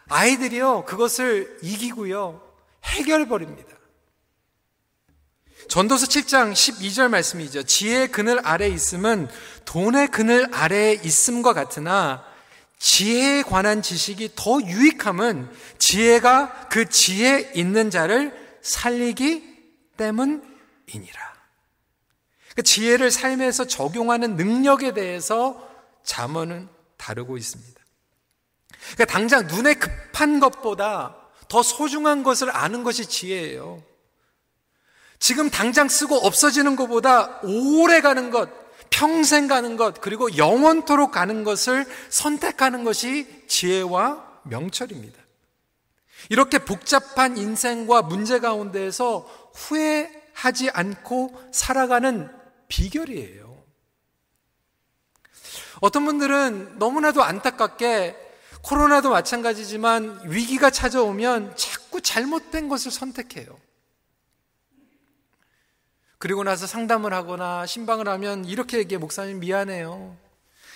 아이들이요, 0.08 0.86
그것을 0.86 1.60
이기고요, 1.62 2.42
해결버립니다. 2.84 3.70
전도서 5.68 6.08
7장 6.08 6.54
12절 6.54 7.10
말씀이죠. 7.10 7.64
지혜의 7.64 8.12
그늘 8.12 8.40
아래 8.44 8.68
있음은 8.68 9.28
돈의 9.66 10.08
그늘 10.08 10.48
아래에 10.54 10.94
있음과 11.04 11.54
같으나 11.54 12.26
지혜에 12.80 13.44
관한 13.44 13.82
지식이 13.82 14.32
더 14.36 14.62
유익함은 14.62 15.52
지혜가 15.78 16.70
그 16.70 16.88
지혜 16.90 17.52
있는 17.54 17.90
자를 17.90 18.34
살리기 18.62 19.44
때문이니라. 19.98 21.30
그 22.56 22.64
지혜를 22.64 23.12
삶에서 23.12 23.66
적용하는 23.66 24.36
능력에 24.36 24.94
대해서 24.94 25.70
잠언은 26.04 26.70
다루고 26.98 27.38
있습니다. 27.38 27.80
그러니까 28.94 29.06
당장 29.06 29.48
눈에 29.48 29.76
급한 29.76 30.40
것보다 30.40 31.16
더 31.48 31.62
소중한 31.62 32.24
것을 32.24 32.50
아는 32.56 32.84
것이 32.84 33.06
지혜예요. 33.06 33.84
지금 35.20 35.50
당장 35.50 35.90
쓰고 35.90 36.16
없어지는 36.16 36.78
것보다 36.78 37.40
오래 37.44 38.00
가는 38.00 38.30
것, 38.32 38.50
평생 38.90 39.48
가는 39.48 39.78
것, 39.78 40.02
그리고 40.02 40.36
영원토록 40.38 41.12
가는 41.12 41.44
것을 41.44 41.86
선택하는 42.10 42.84
것이 42.84 43.46
지혜와 43.48 44.42
명철입니다. 44.44 45.20
이렇게 46.30 46.60
복잡한 46.60 47.38
인생과 47.38 48.02
문제 48.04 48.40
가운데에서 48.40 49.28
후회하지 49.56 50.70
않고 50.72 51.50
살아가는 51.52 52.30
비결이에요. 52.68 53.58
어떤 55.82 56.06
분들은 56.06 56.78
너무나도 56.78 57.24
안타깝게 57.24 58.16
코로나도 58.62 59.10
마찬가지지만 59.10 60.22
위기가 60.26 60.70
찾아오면 60.70 61.56
자꾸 61.56 62.02
잘못된 62.02 62.68
것을 62.68 62.92
선택해요. 62.92 63.58
그리고 66.20 66.44
나서 66.44 66.68
상담을 66.68 67.14
하거나 67.14 67.66
신방을 67.66 68.08
하면 68.10 68.46
이렇게 68.46 68.78
얘기해 68.78 69.00
목사님 69.00 69.40
미안해요. 69.40 70.18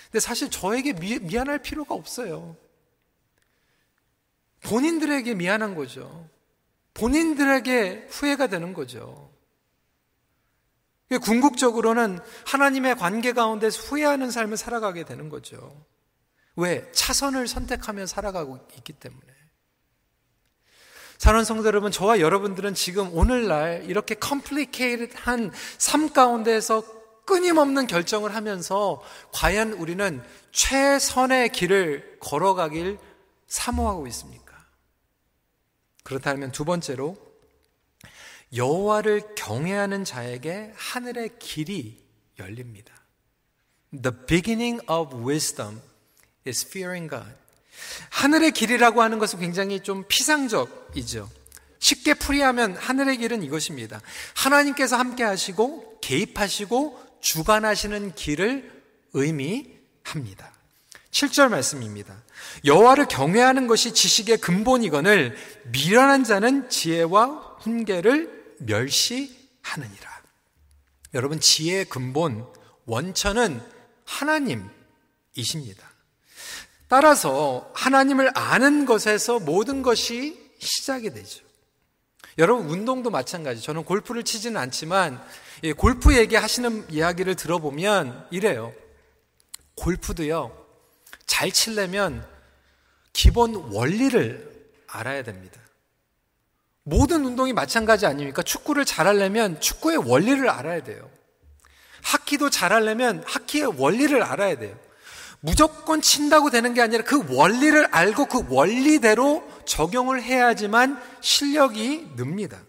근데 0.05 0.19
사실 0.19 0.50
저에게 0.50 0.93
미, 0.93 1.19
미안할 1.19 1.59
필요가 1.59 1.93
없어요. 1.93 2.55
본인들에게 4.62 5.33
미안한 5.33 5.75
거죠. 5.75 6.29
본인들에게 6.93 8.07
후회가 8.09 8.47
되는 8.47 8.73
거죠. 8.73 9.31
궁극적으로는 11.21 12.19
하나님의 12.45 12.95
관계 12.95 13.34
가운데서 13.34 13.82
후회하는 13.82 14.32
삶을 14.32 14.56
살아가게 14.56 15.03
되는 15.03 15.29
거죠. 15.29 15.86
왜? 16.56 16.89
차선을 16.93 17.47
선택하며 17.47 18.06
살아가고 18.06 18.65
있기 18.77 18.93
때문에. 18.93 19.33
사랑하는 21.23 21.45
성도 21.45 21.65
여러분, 21.65 21.89
저와 21.89 22.19
여러분들은 22.19 22.73
지금 22.73 23.15
오늘날 23.15 23.86
이렇게 23.89 24.13
컴플리케이트한 24.13 25.53
삶 25.77 26.12
가운데에서 26.12 26.83
끊임없는 27.23 27.88
결정을 27.88 28.36
하면서 28.36 29.01
과연 29.31 29.71
우리는 29.71 30.21
최선의 30.51 31.53
길을 31.53 32.17
걸어가길 32.19 32.97
사모하고 33.47 34.05
있습니까? 34.07 34.65
그렇다면 36.03 36.51
두 36.51 36.65
번째로 36.65 37.15
여호와를 38.53 39.36
경외하는 39.36 40.03
자에게 40.03 40.73
하늘의 40.75 41.39
길이 41.39 42.05
열립니다. 42.38 42.93
The 43.93 44.25
beginning 44.27 44.86
of 44.91 45.15
wisdom 45.25 45.79
is 46.45 46.67
fearing 46.67 47.09
God. 47.09 47.42
하늘의 48.09 48.51
길이라고 48.51 49.01
하는 49.01 49.19
것은 49.19 49.39
굉장히 49.39 49.81
좀 49.81 50.05
피상적이죠. 50.07 51.29
쉽게 51.79 52.13
풀이하면 52.13 52.77
하늘의 52.77 53.17
길은 53.17 53.43
이것입니다. 53.43 54.01
하나님께서 54.36 54.97
함께 54.97 55.23
하시고 55.23 55.99
개입하시고 56.01 57.17
주관하시는 57.21 58.15
길을 58.15 58.83
의미합니다. 59.13 60.53
7절 61.12 61.49
말씀입니다. 61.49 62.23
여호와를 62.65 63.07
경외하는 63.07 63.67
것이 63.67 63.93
지식의 63.93 64.38
근본이거늘 64.38 65.36
미련한 65.71 66.23
자는 66.23 66.69
지혜와 66.69 67.57
훈계를 67.59 68.55
멸시하느니라. 68.59 70.23
여러분 71.13 71.39
지혜의 71.39 71.86
근본 71.86 72.47
원천은 72.86 73.62
하나님이십니다. 74.05 75.92
따라서 76.93 77.71
하나님을 77.73 78.29
아는 78.36 78.86
것에서 78.86 79.39
모든 79.39 79.82
것이 79.82 80.39
시작이 80.60 81.10
되죠. 81.10 81.43
여러분 82.38 82.69
운동도 82.69 83.10
마찬가지. 83.10 83.63
저는 83.63 83.84
골프를 83.84 84.21
치지는 84.21 84.62
않지만 84.62 85.19
골프 85.75 86.15
얘기하시는 86.15 86.91
이야기를 86.91 87.34
들어보면 87.34 88.27
이래요. 88.29 88.75
골프도요. 89.73 90.56
잘 91.25 91.49
치려면 91.49 92.23
기본 93.12 93.56
원리를 93.56 94.71
알아야 94.86 95.23
됩니다. 95.23 95.60
모든 96.84 97.25
운동이 97.25 97.53
마찬가지 97.53 98.06
아닙니까? 98.06 98.43
축구를 98.43 98.86
잘하려면 98.86 99.60
축구의 99.60 99.97
원리를 100.08 100.47
알아야 100.47 100.84
돼요. 100.84 101.10
하키도 102.03 102.51
잘하려면 102.51 103.23
하키의 103.25 103.79
원리를 103.79 104.21
알아야 104.21 104.60
돼요. 104.60 104.77
무조건 105.45 106.01
친다고 106.01 106.49
되는 106.49 106.73
게 106.73 106.82
아니라 106.82 107.03
그 107.03 107.21
원리를 107.29 107.88
알고 107.91 108.27
그 108.27 108.45
원리대로 108.47 109.43
적용을 109.65 110.23
해야지만 110.23 110.97
실력이 111.19 112.13
늡니다. 112.15 112.62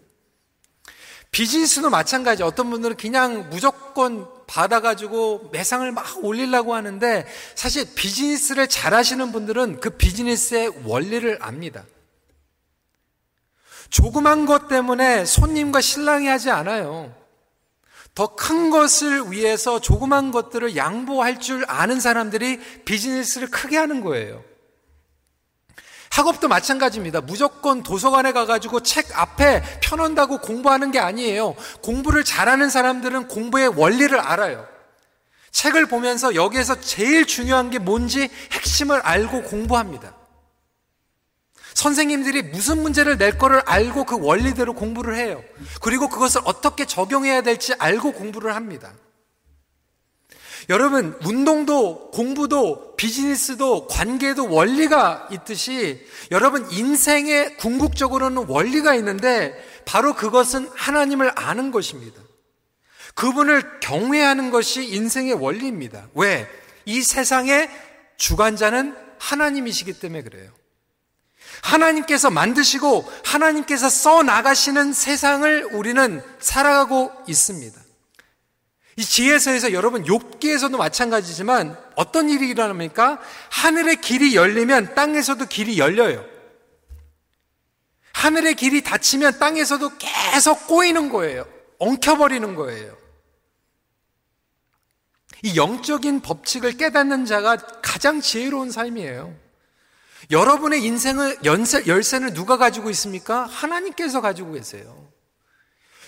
비즈니스도 1.31 1.89
마찬가지. 1.89 2.43
어떤 2.43 2.69
분들은 2.69 2.97
그냥 2.97 3.49
무조건 3.49 4.27
받아가지고 4.45 5.51
매상을 5.53 5.89
막 5.93 6.21
올리려고 6.21 6.75
하는데 6.75 7.25
사실 7.55 7.87
비즈니스를 7.95 8.67
잘 8.67 8.93
하시는 8.93 9.31
분들은 9.31 9.79
그 9.79 9.91
비즈니스의 9.91 10.73
원리를 10.83 11.37
압니다. 11.41 11.85
조그만 13.89 14.45
것 14.45 14.67
때문에 14.67 15.23
손님과 15.23 15.79
신랑이 15.79 16.27
하지 16.27 16.51
않아요. 16.51 17.15
더 18.15 18.35
큰 18.35 18.69
것을 18.69 19.31
위해서 19.31 19.79
조그만 19.79 20.31
것들을 20.31 20.77
양보할 20.77 21.39
줄 21.39 21.65
아는 21.67 21.99
사람들이 21.99 22.59
비즈니스를 22.85 23.49
크게 23.49 23.77
하는 23.77 24.01
거예요. 24.01 24.41
학업도 26.11 26.47
마찬가지입니다. 26.47 27.19
무조건 27.19 27.83
도서관에 27.83 28.31
가가지고 28.31 28.79
책 28.83 29.19
앞에 29.19 29.61
펴놓는다고 29.81 30.37
공부하는 30.37 30.91
게 30.91 30.99
아니에요. 30.99 31.55
공부를 31.81 32.23
잘하는 32.23 32.69
사람들은 32.69 33.27
공부의 33.27 33.67
원리를 33.75 34.17
알아요. 34.17 34.65
책을 35.51 35.87
보면서 35.87 36.35
여기에서 36.35 36.79
제일 36.79 37.25
중요한 37.25 37.69
게 37.69 37.79
뭔지 37.79 38.29
핵심을 38.53 39.01
알고 39.01 39.43
공부합니다. 39.43 40.14
선생님들이 41.75 42.41
무슨 42.41 42.81
문제를 42.81 43.17
낼 43.17 43.37
거를 43.37 43.61
알고 43.65 44.05
그 44.05 44.17
원리대로 44.19 44.73
공부를 44.73 45.17
해요. 45.17 45.43
그리고 45.81 46.07
그것을 46.09 46.41
어떻게 46.45 46.85
적용해야 46.85 47.41
될지 47.41 47.73
알고 47.77 48.13
공부를 48.13 48.55
합니다. 48.55 48.93
여러분, 50.69 51.15
운동도, 51.23 52.09
공부도, 52.11 52.95
비즈니스도, 52.95 53.87
관계도 53.87 54.49
원리가 54.49 55.27
있듯이 55.31 56.03
여러분, 56.31 56.65
인생에 56.71 57.55
궁극적으로는 57.57 58.45
원리가 58.47 58.95
있는데 58.95 59.53
바로 59.83 60.15
그것은 60.15 60.69
하나님을 60.73 61.33
아는 61.35 61.71
것입니다. 61.71 62.19
그분을 63.13 63.79
경외하는 63.81 64.49
것이 64.49 64.87
인생의 64.87 65.33
원리입니다. 65.33 66.07
왜? 66.15 66.47
이 66.85 67.01
세상에 67.01 67.69
주관자는 68.17 68.95
하나님이시기 69.19 69.99
때문에 69.99 70.23
그래요. 70.23 70.51
하나님께서 71.65 72.29
만드시고 72.29 73.11
하나님께서 73.23 73.89
써 73.89 74.21
나가시는 74.21 74.93
세상을 74.93 75.69
우리는 75.71 76.21
살아가고 76.39 77.11
있습니다. 77.27 77.81
이 78.97 79.03
지혜서에서 79.03 79.73
여러분 79.73 80.03
욥기에서도 80.05 80.77
마찬가지지만 80.77 81.77
어떤 81.95 82.29
일이 82.29 82.47
일어납니까? 82.47 83.19
하늘의 83.49 83.99
길이 83.99 84.35
열리면 84.35 84.95
땅에서도 84.95 85.43
길이 85.47 85.77
열려요. 85.79 86.23
하늘의 88.13 88.55
길이 88.55 88.81
닫히면 88.81 89.39
땅에서도 89.39 89.91
계속 89.97 90.67
꼬이는 90.67 91.09
거예요. 91.09 91.45
엉켜버리는 91.79 92.55
거예요. 92.55 92.95
이 95.41 95.57
영적인 95.57 96.21
법칙을 96.21 96.77
깨닫는 96.77 97.25
자가 97.25 97.57
가장 97.81 98.21
지혜로운 98.21 98.71
삶이에요. 98.71 99.44
여러분의 100.31 100.83
인생을 100.83 101.39
열쇠를 101.43 102.33
누가 102.33 102.57
가지고 102.57 102.89
있습니까? 102.89 103.45
하나님께서 103.45 104.21
가지고 104.21 104.53
계세요. 104.53 105.05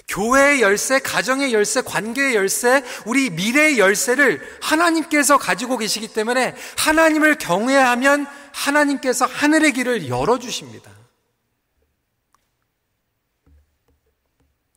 교회의 0.07 0.61
열쇠, 0.61 0.99
가정의 0.99 1.53
열쇠, 1.53 1.81
관계의 1.81 2.33
열쇠, 2.35 2.83
우리 3.05 3.29
미래의 3.29 3.77
열쇠를 3.77 4.41
하나님께서 4.61 5.37
가지고 5.37 5.77
계시기 5.77 6.07
때문에 6.07 6.55
하나님을 6.77 7.37
경외하면 7.37 8.25
하나님께서 8.53 9.25
하늘의 9.25 9.73
길을 9.73 10.07
열어주십니다. 10.07 10.91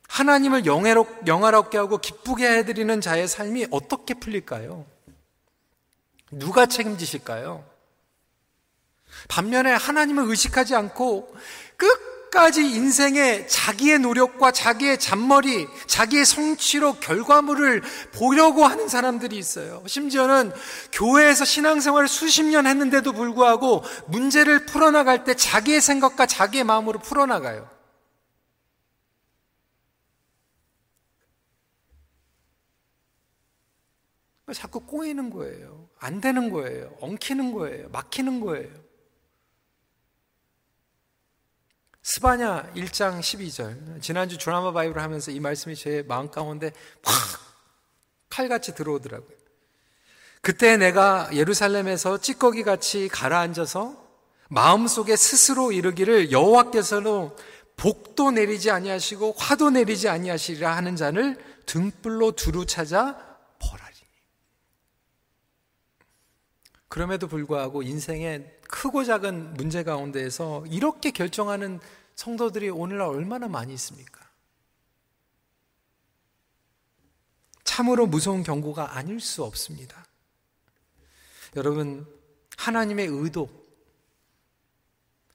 하나님을 0.09 0.67
영화롭게 0.67 1.79
하고 1.79 1.99
기쁘게 1.99 2.47
해드리는 2.59 3.01
자의 3.01 3.29
삶이 3.29 3.69
어떻게 3.71 4.15
풀릴까요? 4.15 4.85
누가 6.33 6.67
책임지실까요? 6.67 7.70
반면에 9.31 9.73
하나님을 9.73 10.25
의식하지 10.29 10.75
않고 10.75 11.35
끝까지 11.77 12.63
인생의 12.63 13.49
자기의 13.49 14.01
노력과 14.01 14.51
자기의 14.51 14.99
잔머리, 14.99 15.69
자기의 15.87 16.27
성취로 16.27 16.95
결과물을 16.95 17.83
보려고 18.13 18.65
하는 18.65 18.89
사람들이 18.89 19.39
있어요. 19.39 19.85
심지어는 19.87 20.53
교회에서 20.93 21.45
신앙생활을 21.45 22.09
수십 22.09 22.43
년 22.43 22.67
했는데도 22.67 23.13
불구하고 23.13 23.85
문제를 24.09 24.67
풀어나갈 24.67 25.23
때 25.23 25.35
자기의 25.35 25.81
생각과 25.81 26.27
자기의 26.27 26.65
마음으로 26.65 26.99
풀어나가요. 26.99 27.71
자꾸 34.53 34.81
꼬이는 34.81 35.31
거예요. 35.31 35.89
안 36.01 36.21
되는 36.21 36.51
거예요. 36.51 36.93
엉키는 37.01 37.53
거예요. 37.53 37.89
막히는 37.91 38.41
거예요. 38.41 38.90
스바냐 42.03 42.73
1장 42.75 43.21
12절. 43.21 44.03
지난주 44.03 44.39
드라마 44.39 44.73
바이블 44.73 45.01
하면서 45.01 45.31
이 45.31 45.41
말씀이 45.41 45.77
제 45.77 46.03
마음 46.09 46.31
가운데 46.31 46.73
확 47.03 47.41
칼같이 48.31 48.75
들어오더라고요. 48.75 49.37
그때 50.41 50.77
내가 50.77 51.29
예루살렘에서 51.35 52.19
찌꺼기 52.19 52.63
같이 52.63 53.09
가라앉아서 53.09 54.09
마음속에 54.49 55.15
스스로 55.17 55.73
이르기를 55.73 56.33
여호와께서는 56.33 57.31
복도 57.77 58.31
내리지 58.31 58.71
아니하시고 58.71 59.35
화도 59.39 59.71
내리지 59.71 60.09
아니하시리라 60.09 60.75
하는 60.75 60.97
자를 60.97 61.39
등불로 61.67 62.33
두루 62.33 62.67
찾아 62.67 63.31
그럼에도 66.91 67.29
불구하고 67.29 67.85
인생의 67.85 68.60
크고 68.71 69.05
작은 69.05 69.55
문제 69.55 69.83
가운데에서 69.83 70.65
이렇게 70.67 71.11
결정하는 71.11 71.81
성도들이 72.15 72.71
오늘날 72.71 73.09
얼마나 73.09 73.49
많이 73.49 73.75
있습니까? 73.75 74.21
참으로 77.65 78.07
무서운 78.07 78.43
경고가 78.43 78.97
아닐 78.97 79.21
수 79.21 79.45
없습니다. 79.45 80.07
여러분, 81.57 82.07
하나님의 82.57 83.07
의도, 83.07 83.49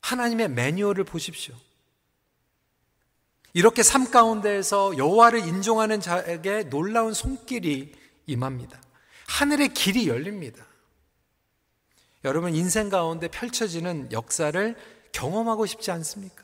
하나님의 0.02 0.50
매뉴얼을 0.50 1.04
보십시오. 1.04 1.56
이렇게 3.54 3.84
삶 3.84 4.12
가운데에서 4.12 4.98
여호와를 4.98 5.48
인종하는 5.48 6.02
자에게 6.02 6.64
놀라운 6.70 7.14
손길이 7.14 7.94
임합니다. 8.28 8.82
하늘의 9.28 9.74
길이 9.74 10.08
열립니다. 10.08 10.66
여러분 12.26 12.56
인생 12.56 12.90
가운데 12.90 13.28
펼쳐지는 13.28 14.12
역사를 14.12 14.76
경험하고 15.12 15.66
싶지 15.66 15.92
않습니까? 15.92 16.44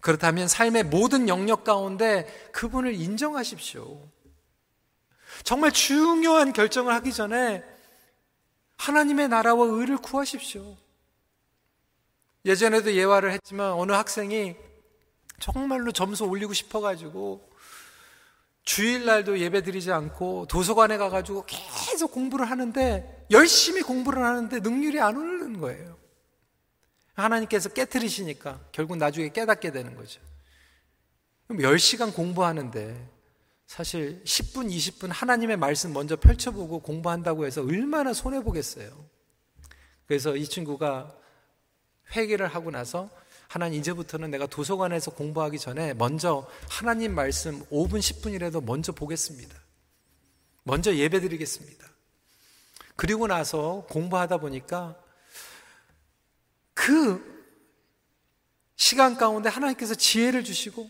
그렇다면 0.00 0.48
삶의 0.48 0.84
모든 0.84 1.28
영역 1.28 1.64
가운데 1.64 2.26
그분을 2.52 2.94
인정하십시오. 2.94 4.00
정말 5.44 5.70
중요한 5.70 6.52
결정을 6.52 6.92
하기 6.94 7.12
전에 7.12 7.62
하나님의 8.76 9.28
나라와 9.28 9.66
의를 9.66 9.98
구하십시오. 9.98 10.76
예전에도 12.44 12.94
예화를 12.94 13.32
했지만 13.32 13.72
어느 13.72 13.92
학생이 13.92 14.56
정말로 15.40 15.92
점수 15.92 16.24
올리고 16.24 16.52
싶어가지고 16.52 17.53
주일날도 18.64 19.38
예배 19.38 19.62
드리지 19.62 19.92
않고 19.92 20.46
도서관에 20.48 20.96
가가지고 20.96 21.44
계속 21.46 22.12
공부를 22.12 22.50
하는데 22.50 23.26
열심히 23.30 23.82
공부를 23.82 24.22
하는데 24.22 24.58
능률이 24.60 25.00
안 25.00 25.16
오르는 25.16 25.60
거예요. 25.60 25.98
하나님께서 27.14 27.68
깨뜨리시니까 27.68 28.60
결국 28.72 28.96
나중에 28.96 29.28
깨닫게 29.28 29.70
되는 29.70 29.94
거죠. 29.94 30.20
그럼 31.46 31.62
10시간 31.62 32.14
공부하는데 32.14 33.10
사실 33.66 34.22
10분, 34.24 34.70
20분 34.70 35.08
하나님의 35.10 35.56
말씀 35.56 35.92
먼저 35.92 36.16
펼쳐보고 36.16 36.80
공부한다고 36.80 37.46
해서 37.46 37.62
얼마나 37.62 38.12
손해보겠어요. 38.12 38.88
그래서 40.06 40.36
이 40.36 40.44
친구가 40.46 41.14
회개를 42.14 42.46
하고 42.46 42.70
나서 42.70 43.10
하나님 43.48 43.78
이제부터는 43.80 44.30
내가 44.30 44.46
도서관에서 44.46 45.12
공부하기 45.12 45.58
전에 45.58 45.94
먼저 45.94 46.46
하나님 46.68 47.14
말씀 47.14 47.64
5분, 47.66 47.98
10분이라도 47.98 48.64
먼저 48.64 48.92
보겠습니다. 48.92 49.56
먼저 50.64 50.94
예배 50.94 51.20
드리겠습니다. 51.20 51.86
그리고 52.96 53.26
나서 53.26 53.86
공부하다 53.90 54.38
보니까 54.38 54.96
그 56.72 57.34
시간 58.76 59.16
가운데 59.16 59.48
하나님께서 59.48 59.94
지혜를 59.94 60.44
주시고 60.44 60.88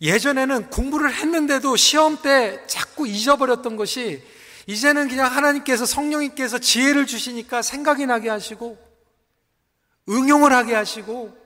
예전에는 0.00 0.70
공부를 0.70 1.12
했는데도 1.12 1.76
시험 1.76 2.20
때 2.22 2.64
자꾸 2.66 3.06
잊어버렸던 3.06 3.76
것이 3.76 4.22
이제는 4.66 5.08
그냥 5.08 5.30
하나님께서 5.34 5.86
성령님께서 5.86 6.58
지혜를 6.58 7.06
주시니까 7.06 7.62
생각이 7.62 8.06
나게 8.06 8.28
하시고 8.28 8.78
응용을 10.08 10.52
하게 10.52 10.74
하시고 10.74 11.41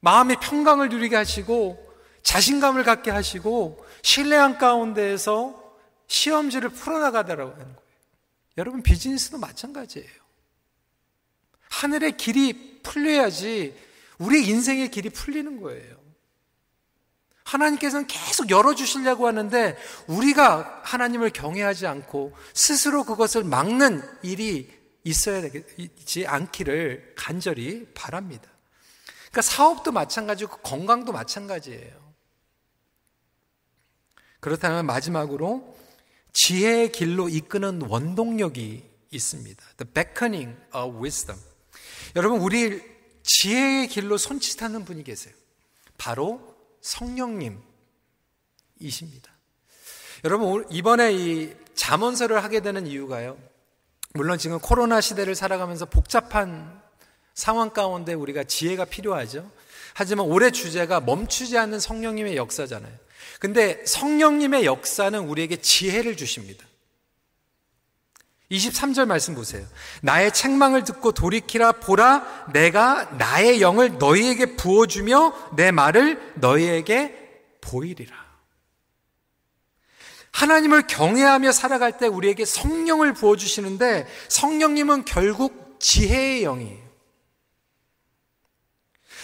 마음의 0.00 0.36
평강을 0.40 0.88
누리게 0.88 1.16
하시고 1.16 1.88
자신감을 2.22 2.84
갖게 2.84 3.10
하시고 3.10 3.84
신뢰한 4.02 4.58
가운데에서 4.58 5.60
시험지를 6.06 6.70
풀어나가더라고 6.70 7.52
하는 7.52 7.64
거예요. 7.64 7.90
여러분 8.58 8.82
비즈니스도 8.82 9.38
마찬가지예요. 9.38 10.08
하늘의 11.70 12.16
길이 12.16 12.80
풀려야지 12.82 13.74
우리 14.18 14.46
인생의 14.48 14.90
길이 14.90 15.08
풀리는 15.08 15.60
거예요. 15.60 16.00
하나님께서는 17.44 18.06
계속 18.06 18.50
열어주시려고 18.50 19.26
하는데 19.26 19.76
우리가 20.06 20.82
하나님을 20.84 21.30
경외하지 21.30 21.86
않고 21.86 22.34
스스로 22.54 23.04
그것을 23.04 23.44
막는 23.44 24.02
일이 24.22 24.70
있어야 25.04 25.40
되지 25.40 26.26
않기를 26.26 27.14
간절히 27.16 27.86
바랍니다. 27.94 28.49
그러니까 29.30 29.42
사업도 29.42 29.92
마찬가지고 29.92 30.58
건강도 30.58 31.12
마찬가지예요. 31.12 32.10
그렇다면 34.40 34.86
마지막으로 34.86 35.76
지혜의 36.32 36.92
길로 36.92 37.28
이끄는 37.28 37.82
원동력이 37.82 38.88
있습니다. 39.10 39.64
The 39.76 39.92
beckoning 39.92 40.56
of 40.74 40.98
wisdom. 40.98 41.40
여러분, 42.16 42.40
우리 42.40 42.82
지혜의 43.22 43.88
길로 43.88 44.16
손짓하는 44.16 44.84
분이 44.84 45.04
계세요. 45.04 45.34
바로 45.98 46.56
성령님이십니다. 46.80 47.62
여러분, 50.24 50.66
이번에 50.70 51.12
이 51.12 51.54
잠언서를 51.74 52.42
하게 52.42 52.60
되는 52.60 52.86
이유가요. 52.86 53.38
물론 54.14 54.38
지금 54.38 54.58
코로나 54.58 55.00
시대를 55.00 55.34
살아가면서 55.34 55.84
복잡한 55.86 56.82
상황 57.34 57.70
가운데 57.70 58.14
우리가 58.14 58.44
지혜가 58.44 58.84
필요하죠. 58.84 59.50
하지만 59.94 60.26
올해 60.26 60.50
주제가 60.50 61.00
멈추지 61.00 61.58
않는 61.58 61.80
성령님의 61.80 62.36
역사잖아요. 62.36 62.92
근데 63.38 63.84
성령님의 63.86 64.64
역사는 64.64 65.18
우리에게 65.20 65.56
지혜를 65.56 66.16
주십니다. 66.16 66.64
23절 68.50 69.06
말씀 69.06 69.34
보세요. 69.34 69.64
나의 70.02 70.32
책망을 70.32 70.84
듣고 70.84 71.12
돌이키라 71.12 71.72
보라 71.72 72.50
내가 72.52 73.04
나의 73.16 73.60
영을 73.60 73.98
너희에게 73.98 74.56
부어주며 74.56 75.50
내 75.56 75.70
말을 75.70 76.34
너희에게 76.36 77.14
보이리라. 77.60 78.18
하나님을 80.32 80.86
경외하며 80.86 81.52
살아갈 81.52 81.98
때 81.98 82.06
우리에게 82.06 82.44
성령을 82.44 83.14
부어주시는데 83.14 84.06
성령님은 84.28 85.04
결국 85.04 85.76
지혜의 85.80 86.42
영이에요. 86.42 86.79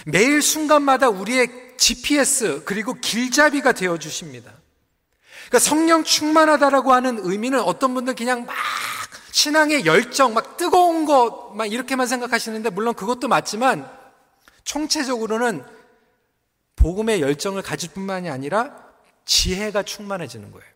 매일 0.09 0.41
순간마다 0.41 1.09
우리의 1.09 1.75
GPS 1.77 2.63
그리고 2.65 2.95
길잡이가 2.95 3.73
되어 3.73 3.99
주십니다. 3.99 4.53
그러니까 5.47 5.59
성령 5.59 6.05
충만하다라고 6.05 6.93
하는 6.93 7.19
의미는 7.23 7.61
어떤 7.61 7.93
분들 7.93 8.15
그냥 8.15 8.47
막 8.47 8.55
신앙의 9.33 9.85
열정, 9.85 10.33
막 10.33 10.57
뜨거운 10.57 11.05
것, 11.05 11.53
막 11.55 11.67
이렇게만 11.67 12.07
생각하시는데, 12.07 12.71
물론 12.71 12.95
그것도 12.95 13.29
맞지만, 13.29 13.87
총체적으로는 14.65 15.63
복음의 16.77 17.21
열정을 17.21 17.61
가질 17.63 17.91
뿐만이 17.91 18.31
아니라 18.31 18.75
지혜가 19.27 19.83
충만해지는 19.83 20.53
거예요. 20.53 20.67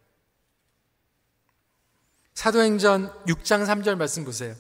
사도행전 2.35 3.13
6장 3.27 3.67
3절 3.67 3.97
말씀 3.97 4.25
보세요. 4.25 4.55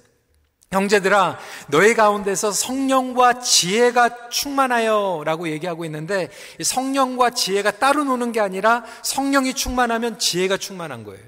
형제들아, 0.70 1.37
너희 1.66 1.94
가운데서 1.94 2.52
성령과 2.52 3.40
지혜가 3.40 4.28
충만하여 4.28 5.22
라고 5.24 5.48
얘기하고 5.48 5.85
있는데, 5.85 6.30
성령과 6.62 7.30
지혜가 7.30 7.72
따로 7.72 8.04
노는 8.04 8.30
게 8.30 8.38
아니라 8.38 8.85
성령이 9.02 9.54
충만하면 9.54 10.20
지혜가 10.20 10.59
충만한 10.59 11.02
거예요. 11.02 11.24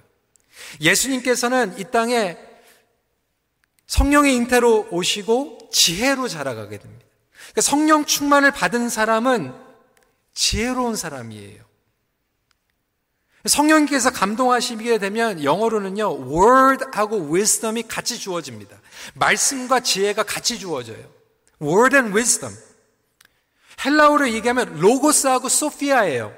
예수님께서는 0.81 1.77
이 1.79 1.85
땅에 1.91 2.39
성령의 3.89 4.37
잉태로 4.37 4.89
오시고 4.93 5.71
지혜로 5.73 6.29
자라가게 6.29 6.79
됩니다. 6.79 7.05
그러니까 7.33 7.61
성령 7.63 8.05
충만을 8.05 8.53
받은 8.53 8.89
사람은 8.89 9.53
지혜로운 10.35 10.95
사람이에요. 10.95 11.65
성령께서 13.47 14.13
감동하시게 14.13 14.99
되면 14.99 15.43
영어로는요, 15.43 16.31
word하고 16.31 17.33
wisdom이 17.33 17.89
같이 17.89 18.21
주어집니다. 18.21 18.81
말씀과 19.15 19.81
지혜가 19.81 20.23
같이 20.23 20.59
주어져요. 20.59 21.05
word 21.61 21.97
and 21.97 22.15
wisdom. 22.15 22.55
헬라어로 23.85 24.33
얘기하면 24.33 24.79
로고스하고 24.79 25.49
소피아예요. 25.49 26.35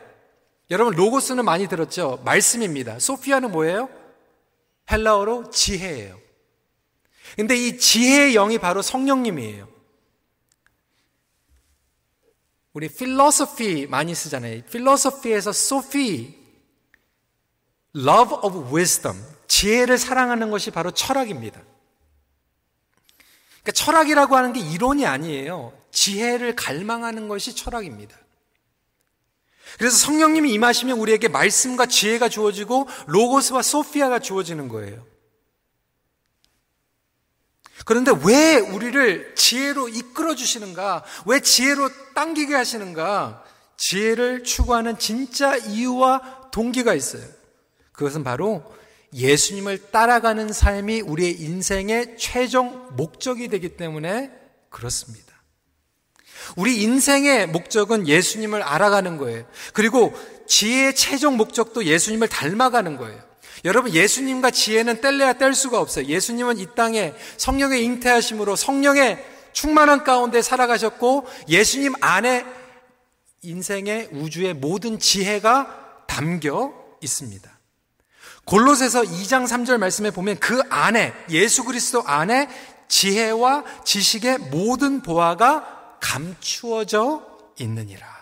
여러분, 0.70 0.94
로고스는 0.94 1.44
많이 1.44 1.68
들었죠? 1.68 2.22
말씀입니다. 2.24 2.98
소피아는 2.98 3.52
뭐예요? 3.52 3.88
헬라어로 4.90 5.50
지혜예요. 5.50 6.18
근데 7.36 7.56
이 7.56 7.78
지혜의 7.78 8.32
영이 8.34 8.58
바로 8.58 8.80
성령님이에요. 8.82 9.68
우리 12.72 12.88
필로소피 12.88 13.86
많이 13.86 14.14
쓰잖아요. 14.14 14.62
필로소피에서 14.64 15.52
소피, 15.52 16.36
love 17.94 18.36
of 18.42 18.74
wisdom, 18.74 19.16
지혜를 19.46 19.98
사랑하는 19.98 20.50
것이 20.50 20.70
바로 20.70 20.90
철학입니다. 20.90 21.60
그러니까 23.64 23.72
철학이라고 23.72 24.36
하는 24.36 24.52
게 24.52 24.60
이론이 24.60 25.06
아니에요. 25.06 25.72
지혜를 25.90 26.54
갈망하는 26.54 27.28
것이 27.28 27.56
철학입니다. 27.56 28.16
그래서 29.78 29.96
성령님이 29.96 30.52
임하시면 30.52 30.98
우리에게 30.98 31.28
말씀과 31.28 31.86
지혜가 31.86 32.28
주어지고 32.28 32.86
로고스와 33.06 33.62
소피아가 33.62 34.18
주어지는 34.18 34.68
거예요. 34.68 35.04
그런데 37.84 38.12
왜 38.24 38.56
우리를 38.56 39.34
지혜로 39.34 39.88
이끌어 39.88 40.34
주시는가? 40.34 41.02
왜 41.26 41.40
지혜로 41.40 41.88
당기게 42.14 42.54
하시는가? 42.54 43.44
지혜를 43.76 44.44
추구하는 44.44 44.98
진짜 44.98 45.56
이유와 45.56 46.50
동기가 46.50 46.94
있어요. 46.94 47.26
그것은 47.92 48.24
바로 48.24 48.62
예수님을 49.14 49.90
따라가는 49.90 50.52
삶이 50.52 51.02
우리의 51.02 51.40
인생의 51.40 52.16
최종 52.18 52.88
목적이 52.96 53.48
되기 53.48 53.76
때문에 53.76 54.30
그렇습니다. 54.70 55.32
우리 56.56 56.82
인생의 56.82 57.46
목적은 57.48 58.06
예수님을 58.08 58.62
알아가는 58.62 59.16
거예요. 59.16 59.46
그리고 59.72 60.12
지혜의 60.46 60.94
최종 60.94 61.36
목적도 61.36 61.84
예수님을 61.84 62.28
닮아가는 62.28 62.96
거예요. 62.96 63.22
여러분 63.64 63.94
예수님과 63.94 64.50
지혜는 64.50 65.00
뗄래야 65.00 65.34
뗄 65.34 65.54
수가 65.54 65.80
없어요. 65.80 66.06
예수님은 66.06 66.58
이 66.58 66.66
땅에 66.74 67.14
성령의 67.38 67.82
잉태하심으로 67.84 68.56
성령의 68.56 69.24
충만한 69.52 70.04
가운데 70.04 70.42
살아가셨고 70.42 71.26
예수님 71.48 71.94
안에 72.00 72.44
인생의 73.42 74.10
우주의 74.12 74.52
모든 74.52 74.98
지혜가 74.98 76.04
담겨 76.06 76.74
있습니다. 77.00 77.53
골로새서 78.44 79.02
2장 79.02 79.46
3절 79.46 79.78
말씀에 79.78 80.10
보면 80.10 80.38
그 80.38 80.60
안에 80.68 81.12
예수 81.30 81.64
그리스도 81.64 82.02
안에 82.02 82.48
지혜와 82.88 83.64
지식의 83.84 84.38
모든 84.38 85.00
보화가 85.00 85.98
감추어져 86.00 87.26
있느니라. 87.58 88.14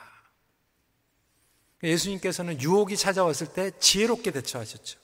예수님께서는 1.83 2.61
유혹이 2.61 2.97
찾아왔을 2.97 3.49
때 3.49 3.73
지혜롭게 3.81 4.31
대처하셨죠. 4.31 4.99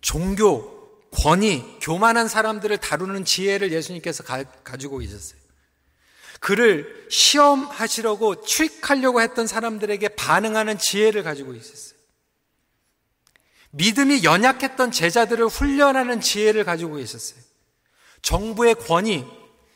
종교, 0.00 1.08
권위, 1.10 1.78
교만한 1.80 2.28
사람들을 2.28 2.76
다루는 2.78 3.24
지혜를 3.24 3.72
예수님께서 3.72 4.22
가, 4.22 4.44
지고 4.78 4.98
계셨어요. 4.98 5.40
그를 6.38 7.06
시험하시려고 7.10 8.42
추익하려고 8.42 9.20
했던 9.20 9.46
사람들에게 9.46 10.08
반응하는 10.10 10.78
지혜를 10.78 11.22
가지고 11.22 11.54
있었어요. 11.54 11.89
믿음이 13.70 14.24
연약했던 14.24 14.90
제자들을 14.90 15.46
훈련하는 15.46 16.20
지혜를 16.20 16.64
가지고 16.64 16.98
있었어요. 16.98 17.40
정부의 18.22 18.74
권위, 18.74 19.24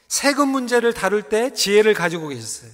세금 0.08 0.48
문제를 0.48 0.92
다룰 0.92 1.22
때 1.22 1.52
지혜를 1.52 1.94
가지고 1.94 2.28
계셨어요. 2.28 2.70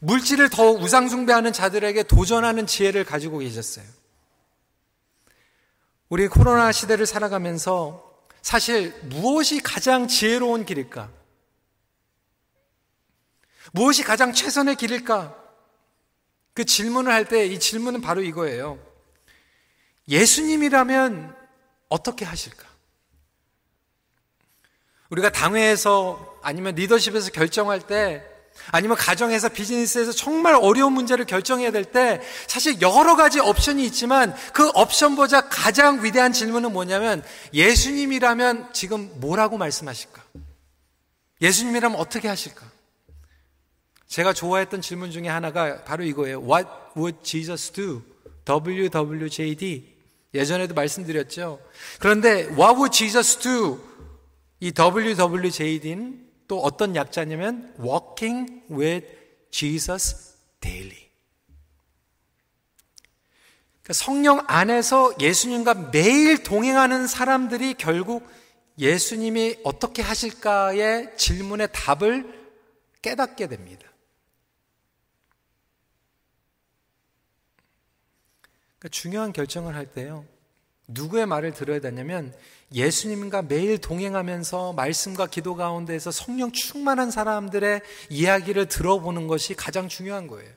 물질을 0.00 0.50
더 0.50 0.70
우상숭배하는 0.72 1.52
자들에게 1.52 2.02
도전하는 2.04 2.66
지혜를 2.66 3.04
가지고 3.04 3.38
계셨어요. 3.38 3.84
우리 6.08 6.28
코로나 6.28 6.70
시대를 6.72 7.06
살아가면서 7.06 8.04
사실 8.42 8.94
무엇이 9.04 9.60
가장 9.60 10.06
지혜로운 10.06 10.64
길일까? 10.64 11.10
무엇이 13.72 14.02
가장 14.04 14.32
최선의 14.32 14.76
길일까? 14.76 15.36
그 16.54 16.64
질문을 16.64 17.12
할 17.12 17.24
때 17.26 17.46
이 17.46 17.58
질문은 17.58 18.00
바로 18.00 18.22
이거예요. 18.22 18.78
예수님이라면 20.08 21.34
어떻게 21.88 22.24
하실까? 22.24 22.66
우리가 25.10 25.30
당회에서 25.30 26.38
아니면 26.42 26.74
리더십에서 26.74 27.30
결정할 27.30 27.80
때 27.80 28.24
아니면 28.72 28.96
가정에서 28.96 29.50
비즈니스에서 29.50 30.12
정말 30.12 30.54
어려운 30.54 30.92
문제를 30.92 31.24
결정해야 31.26 31.70
될 31.70 31.84
때 31.84 32.20
사실 32.48 32.80
여러 32.80 33.14
가지 33.14 33.38
옵션이 33.38 33.84
있지만 33.86 34.34
그 34.52 34.70
옵션보다 34.74 35.48
가장 35.48 36.02
위대한 36.02 36.32
질문은 36.32 36.72
뭐냐면 36.72 37.22
예수님이라면 37.52 38.72
지금 38.72 39.10
뭐라고 39.20 39.58
말씀하실까? 39.58 40.22
예수님이라면 41.40 41.98
어떻게 42.00 42.28
하실까? 42.28 42.64
제가 44.08 44.32
좋아했던 44.32 44.80
질문 44.80 45.10
중에 45.10 45.28
하나가 45.28 45.84
바로 45.84 46.04
이거예요. 46.04 46.40
What 46.40 46.68
would 46.96 47.18
Jesus 47.22 47.70
do? 47.72 48.02
WWJD. 48.46 49.95
예전에도 50.36 50.74
말씀드렸죠. 50.74 51.60
그런데 51.98 52.46
What 52.46 52.76
would 52.76 52.96
Jesus 52.96 53.38
do? 53.38 53.80
이 54.60 54.72
WWJD는 54.72 56.26
또 56.48 56.60
어떤 56.62 56.96
약자냐면 56.96 57.74
walking 57.80 58.62
with 58.70 59.06
Jesus 59.50 60.34
daily. 60.60 61.06
그러니까 63.82 63.92
성령 63.92 64.44
안에서 64.48 65.14
예수님과 65.20 65.90
매일 65.92 66.42
동행하는 66.42 67.06
사람들이 67.06 67.74
결국 67.74 68.28
예수님이 68.78 69.56
어떻게 69.64 70.02
하실까의 70.02 71.16
질문의 71.16 71.68
답을 71.72 72.26
깨닫게 73.02 73.46
됩니다. 73.46 73.85
그러니까 78.78 78.88
중요한 78.90 79.32
결정을 79.32 79.74
할 79.74 79.86
때요. 79.86 80.24
누구의 80.88 81.26
말을 81.26 81.52
들어야 81.52 81.80
되냐면 81.80 82.34
예수님과 82.72 83.42
매일 83.42 83.78
동행하면서 83.78 84.74
말씀과 84.74 85.26
기도 85.26 85.54
가운데에서 85.54 86.10
성령 86.10 86.52
충만한 86.52 87.10
사람들의 87.10 87.80
이야기를 88.10 88.66
들어보는 88.66 89.26
것이 89.26 89.54
가장 89.54 89.88
중요한 89.88 90.26
거예요. 90.26 90.50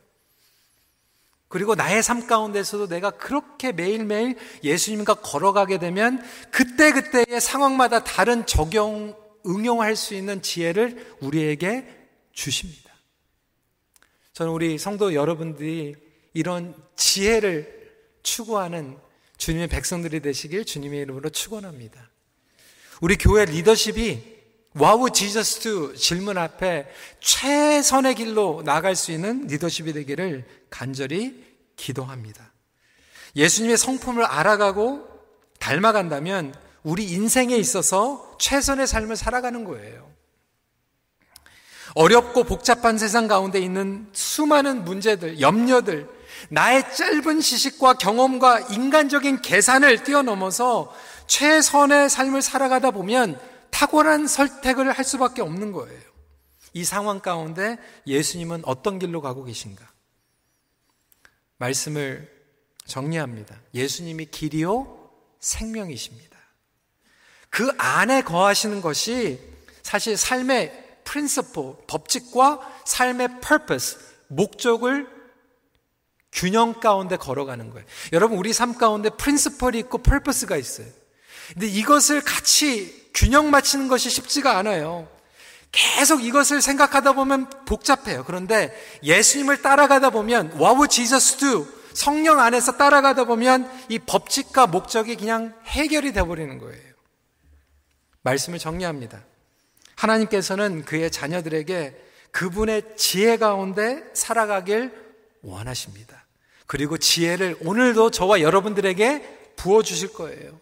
그리고 1.48 1.74
나의 1.74 2.04
삶 2.04 2.28
가운데서도 2.28 2.88
내가 2.90 3.10
그렇게 3.10 3.72
매일매일 3.72 4.38
예수님과 4.64 5.16
걸어가게 5.16 5.80
되면 5.80 6.24
그때그때의 6.52 7.42
상황마다 7.42 8.04
다른 8.04 8.46
적용, 8.46 9.16
응용할 9.48 9.96
수 9.96 10.14
있는 10.14 10.44
지혜를 10.44 11.16
우리에게 11.22 11.88
주십니다. 12.34 12.94
저는 14.34 14.52
우리 14.52 14.78
성도 14.78 15.16
여러분들이 15.16 15.96
이런 16.34 16.76
지혜를 16.96 17.79
추구하는 18.24 18.98
주님의 19.38 19.68
백성들이 19.68 20.20
되시길 20.22 20.66
주님의 20.66 21.02
이름으로 21.02 21.30
축원합니다. 21.30 22.10
우리 23.02 23.16
교회 23.18 23.46
리더십이 23.46 24.40
와우 24.76 25.10
지저스 25.10 25.96
질문 25.96 26.38
앞에 26.38 26.88
최선의 27.22 28.16
길로 28.16 28.62
나갈 28.64 28.96
수 28.96 29.12
있는 29.12 29.48
리더십이 29.48 29.94
되기를 29.94 30.46
간절히 30.70 31.44
기도합니다. 31.76 32.54
예수님의 33.36 33.78
성품을 33.78 34.24
알아가고 34.24 35.08
닮아간다면 35.60 36.54
우리 36.84 37.10
인생에 37.12 37.56
있어서 37.56 38.38
최선의 38.40 38.88
삶을 38.88 39.16
살아가는 39.16 39.64
거예요. 39.64 40.10
어렵고 41.96 42.44
복잡한 42.44 42.98
세상 42.98 43.28
가운데 43.28 43.60
있는 43.60 44.08
수많은 44.14 44.86
문제들, 44.86 45.42
염려들, 45.42 46.08
나의 46.50 46.94
짧은 46.96 47.42
지식과 47.42 47.96
경험과 47.96 48.60
인간적인 48.72 49.42
계산을 49.42 50.04
뛰어넘어서 50.04 50.96
최선의 51.28 52.10
삶을 52.10 52.42
살아가다 52.42 52.92
보면 52.92 53.40
탁월한 53.72 54.28
선택을 54.28 54.92
할 54.92 55.06
수밖에 55.06 55.42
없는 55.42 55.72
거예요. 55.72 56.02
이 56.74 56.84
상황 56.84 57.20
가운데 57.20 57.78
예수님은 58.08 58.62
어떤 58.66 59.00
길로 59.00 59.22
가고 59.22 59.44
계신가? 59.44 59.88
말씀을 61.58 62.30
정리합니다. 62.86 63.60
예수님이 63.74 64.26
길이요 64.26 65.12
생명이십니다. 65.40 66.38
그 67.50 67.72
안에 67.78 68.22
거하시는 68.22 68.82
것이 68.82 69.40
사실 69.84 70.18
삶의 70.18 71.02
프린서포, 71.04 71.86
법칙과 71.88 72.82
삶의 72.86 73.42
purpose, 73.42 74.00
목적을 74.28 75.19
균형 76.32 76.80
가운데 76.80 77.18
걸어가는 77.18 77.72
거예요. 77.72 77.86
여러분, 78.14 78.38
우리 78.38 78.54
삶 78.54 78.78
가운데 78.78 79.10
프린스펄이 79.10 79.80
있고 79.80 80.00
purpose가 80.00 80.58
있어요. 80.58 80.88
근데 81.54 81.68
이것을 81.68 82.22
같이 82.22 83.10
균형 83.14 83.50
맞추는 83.50 83.88
것이 83.88 84.10
쉽지가 84.10 84.58
않아요. 84.58 85.10
계속 85.72 86.24
이것을 86.24 86.62
생각하다 86.62 87.14
보면 87.14 87.50
복잡해요. 87.66 88.24
그런데 88.26 88.74
예수님을 89.04 89.62
따라가다 89.62 90.10
보면 90.10 90.58
Jesus 90.90 91.38
do? 91.38 91.68
성령 91.94 92.40
안에서 92.40 92.78
따라가다 92.78 93.26
보면 93.26 93.70
이 93.90 94.00
법칙과 94.00 94.68
목적이 94.68 95.16
그냥 95.16 95.54
해결이 95.66 96.14
되어버리는 96.14 96.58
거예요. 96.58 96.90
말씀을 98.22 98.60
정리합니다. 98.60 99.24
하나님께서는 99.96 100.86
그의 100.86 101.12
자녀들에게 101.12 101.96
그분의 102.32 102.96
지혜 102.96 103.38
가운데 103.38 104.04
살아가길 104.14 104.94
원하십니다. 105.42 106.19
그리고 106.70 107.00
지혜를 107.00 107.58
오늘도 107.62 108.12
저와 108.12 108.42
여러분들에게 108.42 109.54
부어주실 109.56 110.14
거예요. 110.14 110.62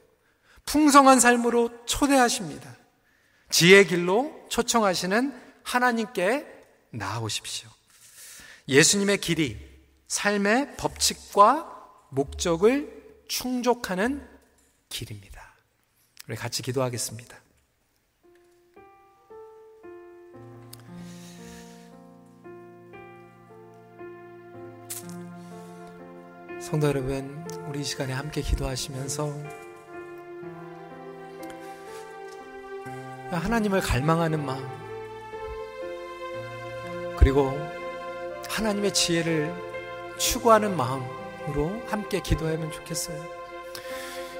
풍성한 0.65 1.19
삶으로 1.19 1.69
초대하십니다. 1.85 2.77
지혜 3.49 3.83
길로 3.83 4.45
초청하시는 4.47 5.33
하나님께 5.63 6.47
나아오십시오. 6.91 7.69
예수님의 8.69 9.17
길이 9.17 9.59
삶의 10.07 10.77
법칙과 10.77 11.75
목적을 12.11 13.25
충족하는 13.27 14.25
길입니다. 14.87 15.55
우리 16.29 16.37
같이 16.37 16.63
기도하겠습니다. 16.63 17.37
성도 26.69 26.87
여러분, 26.87 27.45
우리 27.69 27.79
이 27.79 27.83
시간에 27.85 28.11
함께 28.11 28.41
기도하시면서 28.41 29.33
하나님을 33.31 33.79
갈망하는 33.79 34.45
마음, 34.45 34.67
그리고 37.17 37.53
하나님의 38.49 38.93
지혜를 38.93 39.49
추구하는 40.17 40.75
마음으로 40.75 41.81
함께 41.87 42.19
기도하면 42.19 42.69
좋겠어요. 42.69 43.17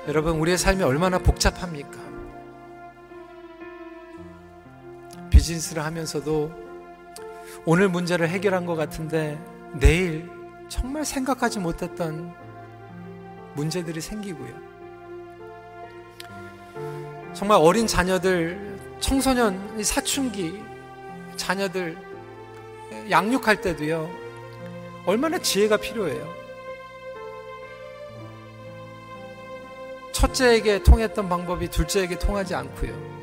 여러분, 0.09 0.37
우리의 0.37 0.57
삶이 0.57 0.83
얼마나 0.83 1.19
복잡합니까? 1.19 1.97
비즈니스를 5.29 5.81
하면서도 5.81 6.51
오늘 7.65 7.87
문제를 7.87 8.27
해결한 8.27 8.65
것 8.65 8.75
같은데 8.75 9.39
내일 9.79 10.36
정말 10.69 11.05
생각하지 11.05 11.59
못했던 11.59 12.33
문제들이 13.55 14.01
생기고요. 14.01 14.53
정말 17.33 17.59
어린 17.61 17.87
자녀들 17.87 18.77
청소년, 18.99 19.83
사춘기 19.83 20.61
자녀들 21.35 21.97
양육할 23.09 23.61
때도요, 23.61 24.09
얼마나 25.05 25.37
지혜가 25.37 25.77
필요해요. 25.77 26.27
첫째에게 30.11 30.83
통했던 30.83 31.29
방법이 31.29 31.69
둘째에게 31.69 32.17
통하지 32.17 32.55
않고요. 32.55 33.17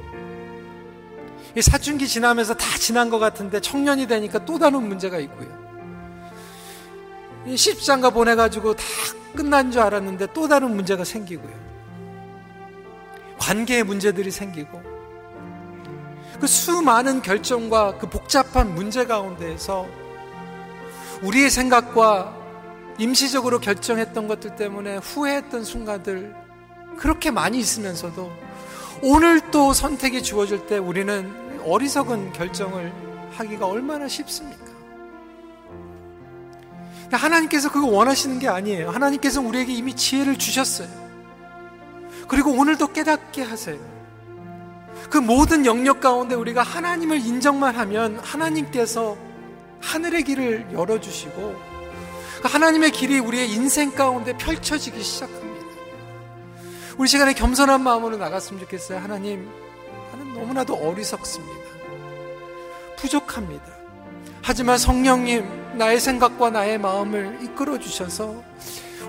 이 1.57 1.63
사춘기 1.63 2.07
지나면서 2.07 2.55
다 2.55 2.79
지난 2.79 3.11
것 3.11 3.19
같은데 3.19 3.61
청년이 3.61 4.07
되니까 4.07 4.45
또 4.45 4.59
다른 4.59 4.89
문제가 4.89 5.19
있고요. 5.19 5.64
십장가 7.57 8.11
보내가지고 8.11 8.75
다 8.75 8.85
끝난 9.35 9.71
줄 9.71 9.83
알았는데 9.83 10.29
또 10.33 10.49
다른 10.49 10.75
문제가 10.75 11.05
생기고요. 11.05 11.53
관계의 13.39 13.85
문제들이 13.85 14.31
생기고 14.31 14.83
그 16.41 16.47
수많은 16.47 17.23
결정과 17.23 17.99
그 17.99 18.09
복잡한 18.09 18.75
문제 18.75 19.07
가운데에서 19.07 19.87
우리의 21.23 21.51
생각과 21.51 22.37
임시적으로 22.99 23.59
결정했던 23.59 24.29
것들 24.29 24.57
때문에 24.57 24.97
후회했던 24.99 25.65
순간들 25.65 26.35
그렇게 26.97 27.31
많이 27.31 27.59
있으면서도 27.59 28.31
오늘 29.03 29.41
또 29.51 29.73
선택이 29.73 30.23
주어질 30.23 30.67
때 30.67 30.79
우리는 30.79 31.61
어리석은 31.65 32.33
결정을 32.33 32.93
하기가 33.33 33.67
얼마나 33.67 34.07
쉽습니까? 34.07 34.64
하나님께서 37.17 37.71
그거 37.71 37.87
원하시는 37.87 38.39
게 38.39 38.49
아니에요. 38.49 38.91
하나님께서 38.91 39.41
우리에게 39.41 39.73
이미 39.73 39.95
지혜를 39.95 40.39
주셨어요. 40.39 40.89
그리고 42.29 42.53
오늘도 42.53 42.89
깨닫게 42.89 43.43
하세요. 43.43 43.79
그 45.11 45.19
모든 45.19 45.67
영역 45.67 46.01
가운데 46.01 46.35
우리가 46.35 46.63
하나님을 46.63 47.19
인정만 47.19 47.77
하면 47.77 48.19
하나님께서 48.21 49.17
하늘의 49.81 50.25
길을 50.25 50.69
열어주시고 50.73 51.75
그 52.43 52.49
하나님의 52.49 52.91
길이 52.91 53.19
우리의 53.19 53.51
인생 53.51 53.91
가운데 53.91 54.37
펼쳐지기 54.37 55.03
시작합니다. 55.03 55.67
우리 56.97 57.09
시간에 57.09 57.33
겸손한 57.33 57.83
마음으로 57.83 58.17
나갔으면 58.17 58.61
좋겠어요. 58.63 58.99
하나님, 58.99 59.51
나는 60.13 60.35
너무나도 60.35 60.75
어리석습니다. 60.75 61.65
부족합니다. 62.97 63.65
하지만 64.43 64.79
성령님, 64.79 65.64
나의 65.77 66.01
생각과 66.01 66.51
나의 66.51 66.79
마음을 66.79 67.39
이끌어 67.43 67.79
주셔서 67.79 68.43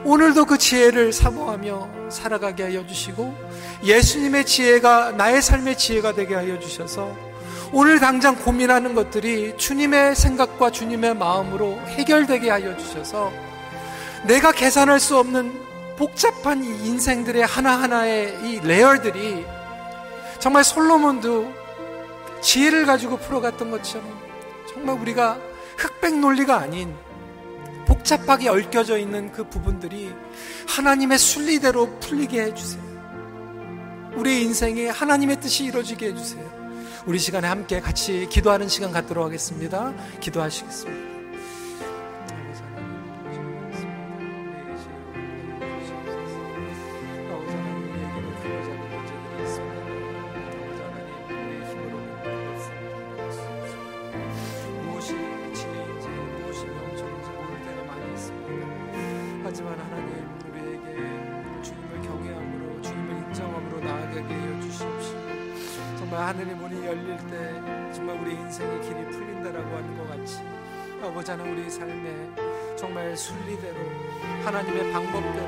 오늘도 0.04 0.45
그 0.45 0.58
지혜를 0.58 1.13
사모하며 1.13 2.10
살아가게 2.10 2.63
하여 2.63 2.86
주시고 2.86 3.36
예수님의 3.84 4.45
지혜가 4.45 5.13
나의 5.13 5.41
삶의 5.41 5.78
지혜가 5.78 6.13
되게 6.13 6.36
하여 6.36 6.59
주셔서 6.59 7.16
오늘 7.74 7.99
당장 7.99 8.36
고민하는 8.36 8.93
것들이 8.93 9.57
주님의 9.57 10.16
생각과 10.16 10.72
주님의 10.72 11.16
마음으로 11.16 11.80
해결되게 11.88 12.49
하여 12.49 12.78
주셔서 12.78 13.32
내가 14.28 14.51
계산할 14.51 14.99
수 14.99 15.18
없는 15.18 15.66
복잡한 15.97 16.63
이 16.63 16.68
인생들의 16.88 17.45
하나하나의 17.45 18.39
이 18.43 18.59
레어들이 18.59 19.45
정말 20.39 20.63
솔로몬도 20.63 21.51
지혜를 22.41 22.86
가지고 22.86 23.18
풀어갔던 23.18 23.72
것처럼 23.72 24.07
정말 24.68 24.99
우리가 24.99 25.38
흑백 25.78 26.19
논리가 26.19 26.57
아닌 26.57 26.95
복잡하게 27.88 28.49
얽혀져 28.49 28.97
있는 28.97 29.32
그 29.32 29.47
부분들이 29.47 30.11
하나님의 30.67 31.17
순리대로 31.17 31.99
풀리게 31.99 32.41
해주세요. 32.41 32.84
우리의 34.15 34.43
인생에 34.43 34.88
하나님의 34.88 35.39
뜻이 35.39 35.65
이루어지게 35.65 36.07
해주세요. 36.07 36.65
우리 37.05 37.19
시간에 37.19 37.47
함께 37.47 37.80
같이 37.80 38.28
기도하는 38.32 38.67
시간 38.67 38.91
갖도록 38.91 39.26
하겠습니다. 39.26 39.93
기도하시겠습니다. 40.19 41.05
우리 71.56 71.70
삶에 71.70 72.30
정말 72.76 73.16
순리대로 73.16 73.78
하나님의 74.43 74.91
방법대로 74.91 75.47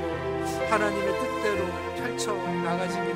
하나님의 0.70 1.18
뜻대로 1.18 1.66
펼쳐 1.96 2.32
나가지기를 2.32 3.14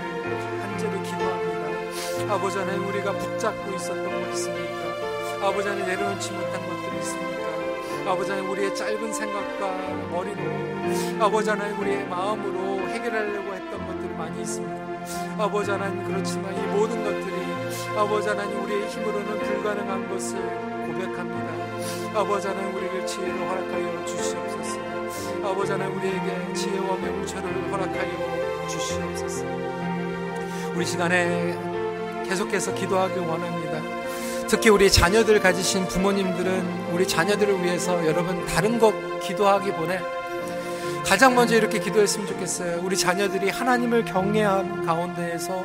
간절히 0.61 1.03
기도합니다. 1.03 2.35
아버지 2.35 2.59
하나님 2.59 2.87
우리가 2.87 3.13
붙잡고 3.13 3.75
있었던 3.77 4.05
것 4.05 4.29
있습니까? 4.35 5.47
아버지 5.47 5.69
하나님 5.69 5.87
내려놓지 5.87 6.33
못한 6.33 6.53
것들이 6.53 6.99
있습니까? 6.99 8.11
아버지 8.13 8.31
하나님 8.31 8.51
우리의 8.51 8.75
짧은 8.77 9.13
생각과 9.15 9.69
머리로 10.11 10.43
아버지 11.25 11.49
하나님 11.49 11.81
우리의 11.81 12.07
마음으로 12.09 12.89
해결하려고 12.91 13.55
했던 13.55 13.87
것들이 13.87 14.15
많이 14.17 14.43
있습니다. 14.43 15.43
아버지 15.43 15.71
하나님 15.71 16.05
그렇지만 16.05 16.55
이 16.55 16.67
모든 16.77 17.03
것들이 17.03 17.97
아버지 17.97 18.29
하나님 18.29 18.63
우리의 18.63 18.87
힘으로는 18.91 19.39
불가능한 19.39 20.11
것을 20.11 20.37
고백합니다. 20.87 21.42
아버지 22.15 22.47
하나님 22.47 22.75
우리에게 22.77 23.07
지혜를 23.07 23.39
허락하여 23.49 24.05
주시옵소서. 24.05 24.81
아버지 25.43 25.73
하나님 25.73 25.97
우리에게 25.97 26.53
지혜와 26.55 26.97
명철을 26.97 27.73
허락하여 27.73 28.69
주시옵소서. 28.69 29.47
우리 30.75 30.85
시간에 30.85 31.59
계속해서 32.29 32.75
기도하길 32.75 33.21
원합니다. 33.21 33.81
특히 34.47 34.69
우리 34.69 34.91
자녀들 34.91 35.41
가지신 35.41 35.89
부모님들은 35.89 36.93
우리 36.93 37.09
자녀들을 37.09 37.65
위해서 37.65 38.07
여러분 38.07 38.45
다른 38.47 38.79
것 38.79 38.93
기도하기보다 39.21 39.99
가장 41.07 41.35
먼저 41.35 41.57
이렇게 41.57 41.79
기도했으면 41.79 42.27
좋겠어요. 42.27 42.81
우리 42.83 42.95
자녀들이 42.97 43.49
하나님을 43.49 44.05
경외한 44.05 44.85
가운데에서 44.85 45.65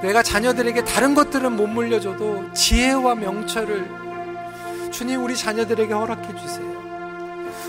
내가 0.00 0.22
자녀들에게 0.22 0.84
다른 0.84 1.14
것들은 1.14 1.52
못 1.52 1.66
물려줘도 1.66 2.52
지혜와 2.54 3.16
명철을 3.16 4.13
주님 4.94 5.24
우리 5.24 5.36
자녀들에게 5.36 5.92
허락해 5.92 6.36
주세요. 6.36 6.72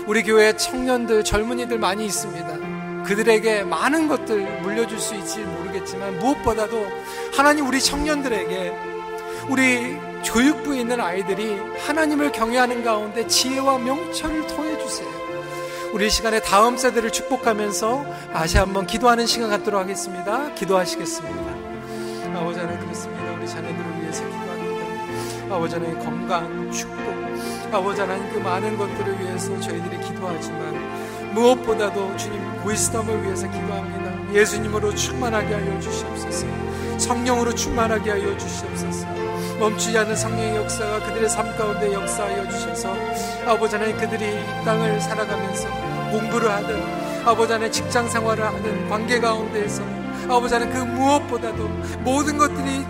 우리 0.06 0.22
교회 0.22 0.56
청년들, 0.56 1.24
젊은이들 1.24 1.76
많이 1.76 2.06
있습니다. 2.06 3.02
그들에게 3.02 3.64
많은 3.64 4.06
것들 4.06 4.60
물려줄 4.62 5.00
수 5.00 5.16
있지 5.16 5.40
모르겠지만 5.40 6.20
무엇보다도 6.20 6.86
하나님 7.36 7.66
우리 7.66 7.80
청년들에게 7.80 8.72
우리 9.48 9.98
교육부에 10.24 10.78
있는 10.78 11.00
아이들이 11.00 11.58
하나님을 11.84 12.30
경외하는 12.30 12.84
가운데 12.84 13.26
지혜와 13.26 13.78
명철을 13.78 14.46
통해 14.46 14.78
주세요. 14.78 15.08
우리 15.92 16.08
시간에 16.10 16.38
다음 16.40 16.76
세대를 16.76 17.10
축복하면서 17.10 18.06
다시 18.32 18.58
한번 18.58 18.86
기도하는 18.86 19.26
시간 19.26 19.50
갖도록 19.50 19.80
하겠습니다. 19.80 20.54
기도하시겠습니다. 20.54 22.38
아버지 22.38 22.60
하나님 22.60 22.80
그렇습니다. 22.82 23.32
우리 23.32 23.48
자녀들을 23.48 24.00
위해서 24.00 24.22
기도합니다. 24.22 24.45
아버지 25.50 25.74
하나님 25.76 25.98
건강, 25.98 26.70
축복, 26.72 27.06
아버지 27.72 28.00
하나님 28.00 28.32
그 28.32 28.38
많은 28.38 28.76
것들을 28.76 29.20
위해서 29.20 29.58
저희들이 29.60 30.00
기도하지만 30.00 31.34
무엇보다도 31.34 32.16
주님 32.16 32.40
위스덤을 32.64 33.22
위해서 33.22 33.48
기도합니다. 33.50 34.34
예수님으로 34.34 34.94
충만하게 34.94 35.54
하여 35.54 35.80
주시옵소서. 35.80 36.46
성령으로 36.98 37.54
충만하게 37.54 38.10
하여 38.10 38.36
주시옵소서. 38.36 39.06
멈추지 39.60 39.96
않는 39.98 40.16
성령의 40.16 40.56
역사가 40.56 41.00
그들의 41.06 41.28
삶 41.28 41.56
가운데 41.56 41.92
역사하여 41.92 42.48
주셔서 42.48 42.94
아버지 43.46 43.76
하나님 43.76 43.96
그들이 43.96 44.24
이 44.24 44.64
땅을 44.64 45.00
살아가면서 45.00 45.68
공부를 46.10 46.50
하든 46.50 46.82
아버지 47.24 47.52
하나님 47.52 47.72
직장 47.72 48.08
생활을 48.08 48.44
하든 48.44 48.88
관계 48.88 49.18
가운데에서 49.18 49.82
아버지 50.28 50.54
하나님 50.54 50.74
그 50.74 50.80
무엇보다도 50.80 51.68
모든 52.00 52.36
것들이 52.36 52.84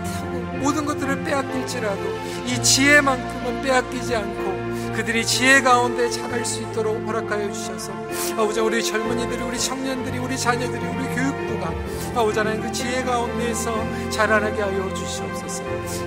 모든 0.59 0.85
것들을 0.85 1.23
빼앗길지라도 1.23 2.01
이 2.45 2.61
지혜만큼은 2.61 3.61
빼앗기지 3.61 4.15
않고 4.15 4.57
그들이 4.95 5.25
지혜 5.25 5.61
가운데 5.61 6.09
자랄 6.09 6.43
수 6.43 6.61
있도록 6.63 7.05
허락하여 7.07 7.51
주셔서 7.51 7.91
아버지 8.33 8.59
우리 8.59 8.83
젊은이들이 8.83 9.41
우리 9.43 9.59
청년들이 9.59 10.17
우리 10.17 10.37
자녀들이 10.37 10.83
우리 10.83 11.15
교육부가 11.15 11.71
아버지 12.15 12.39
하나님 12.39 12.61
그 12.61 12.71
지혜 12.71 13.03
가운데에서 13.03 13.71
자라나게 14.09 14.61
하여 14.61 14.93
주시옵소서 14.93 15.63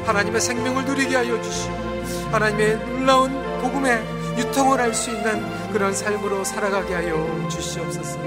하나님의 0.06 0.40
생명을 0.40 0.84
누리게 0.84 1.14
하여 1.14 1.40
주시고 1.40 1.74
하나님의 2.32 2.76
놀라운 2.78 3.60
복음의 3.60 4.20
유통을 4.38 4.80
할 4.80 4.94
수 4.94 5.10
있는 5.10 5.42
그런 5.72 5.92
삶으로 5.94 6.44
살아가게 6.44 6.94
하여 6.94 7.48
주시옵소서. 7.48 8.18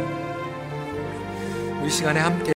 우리 1.81 1.89
시간에 1.89 2.19
함께 2.19 2.51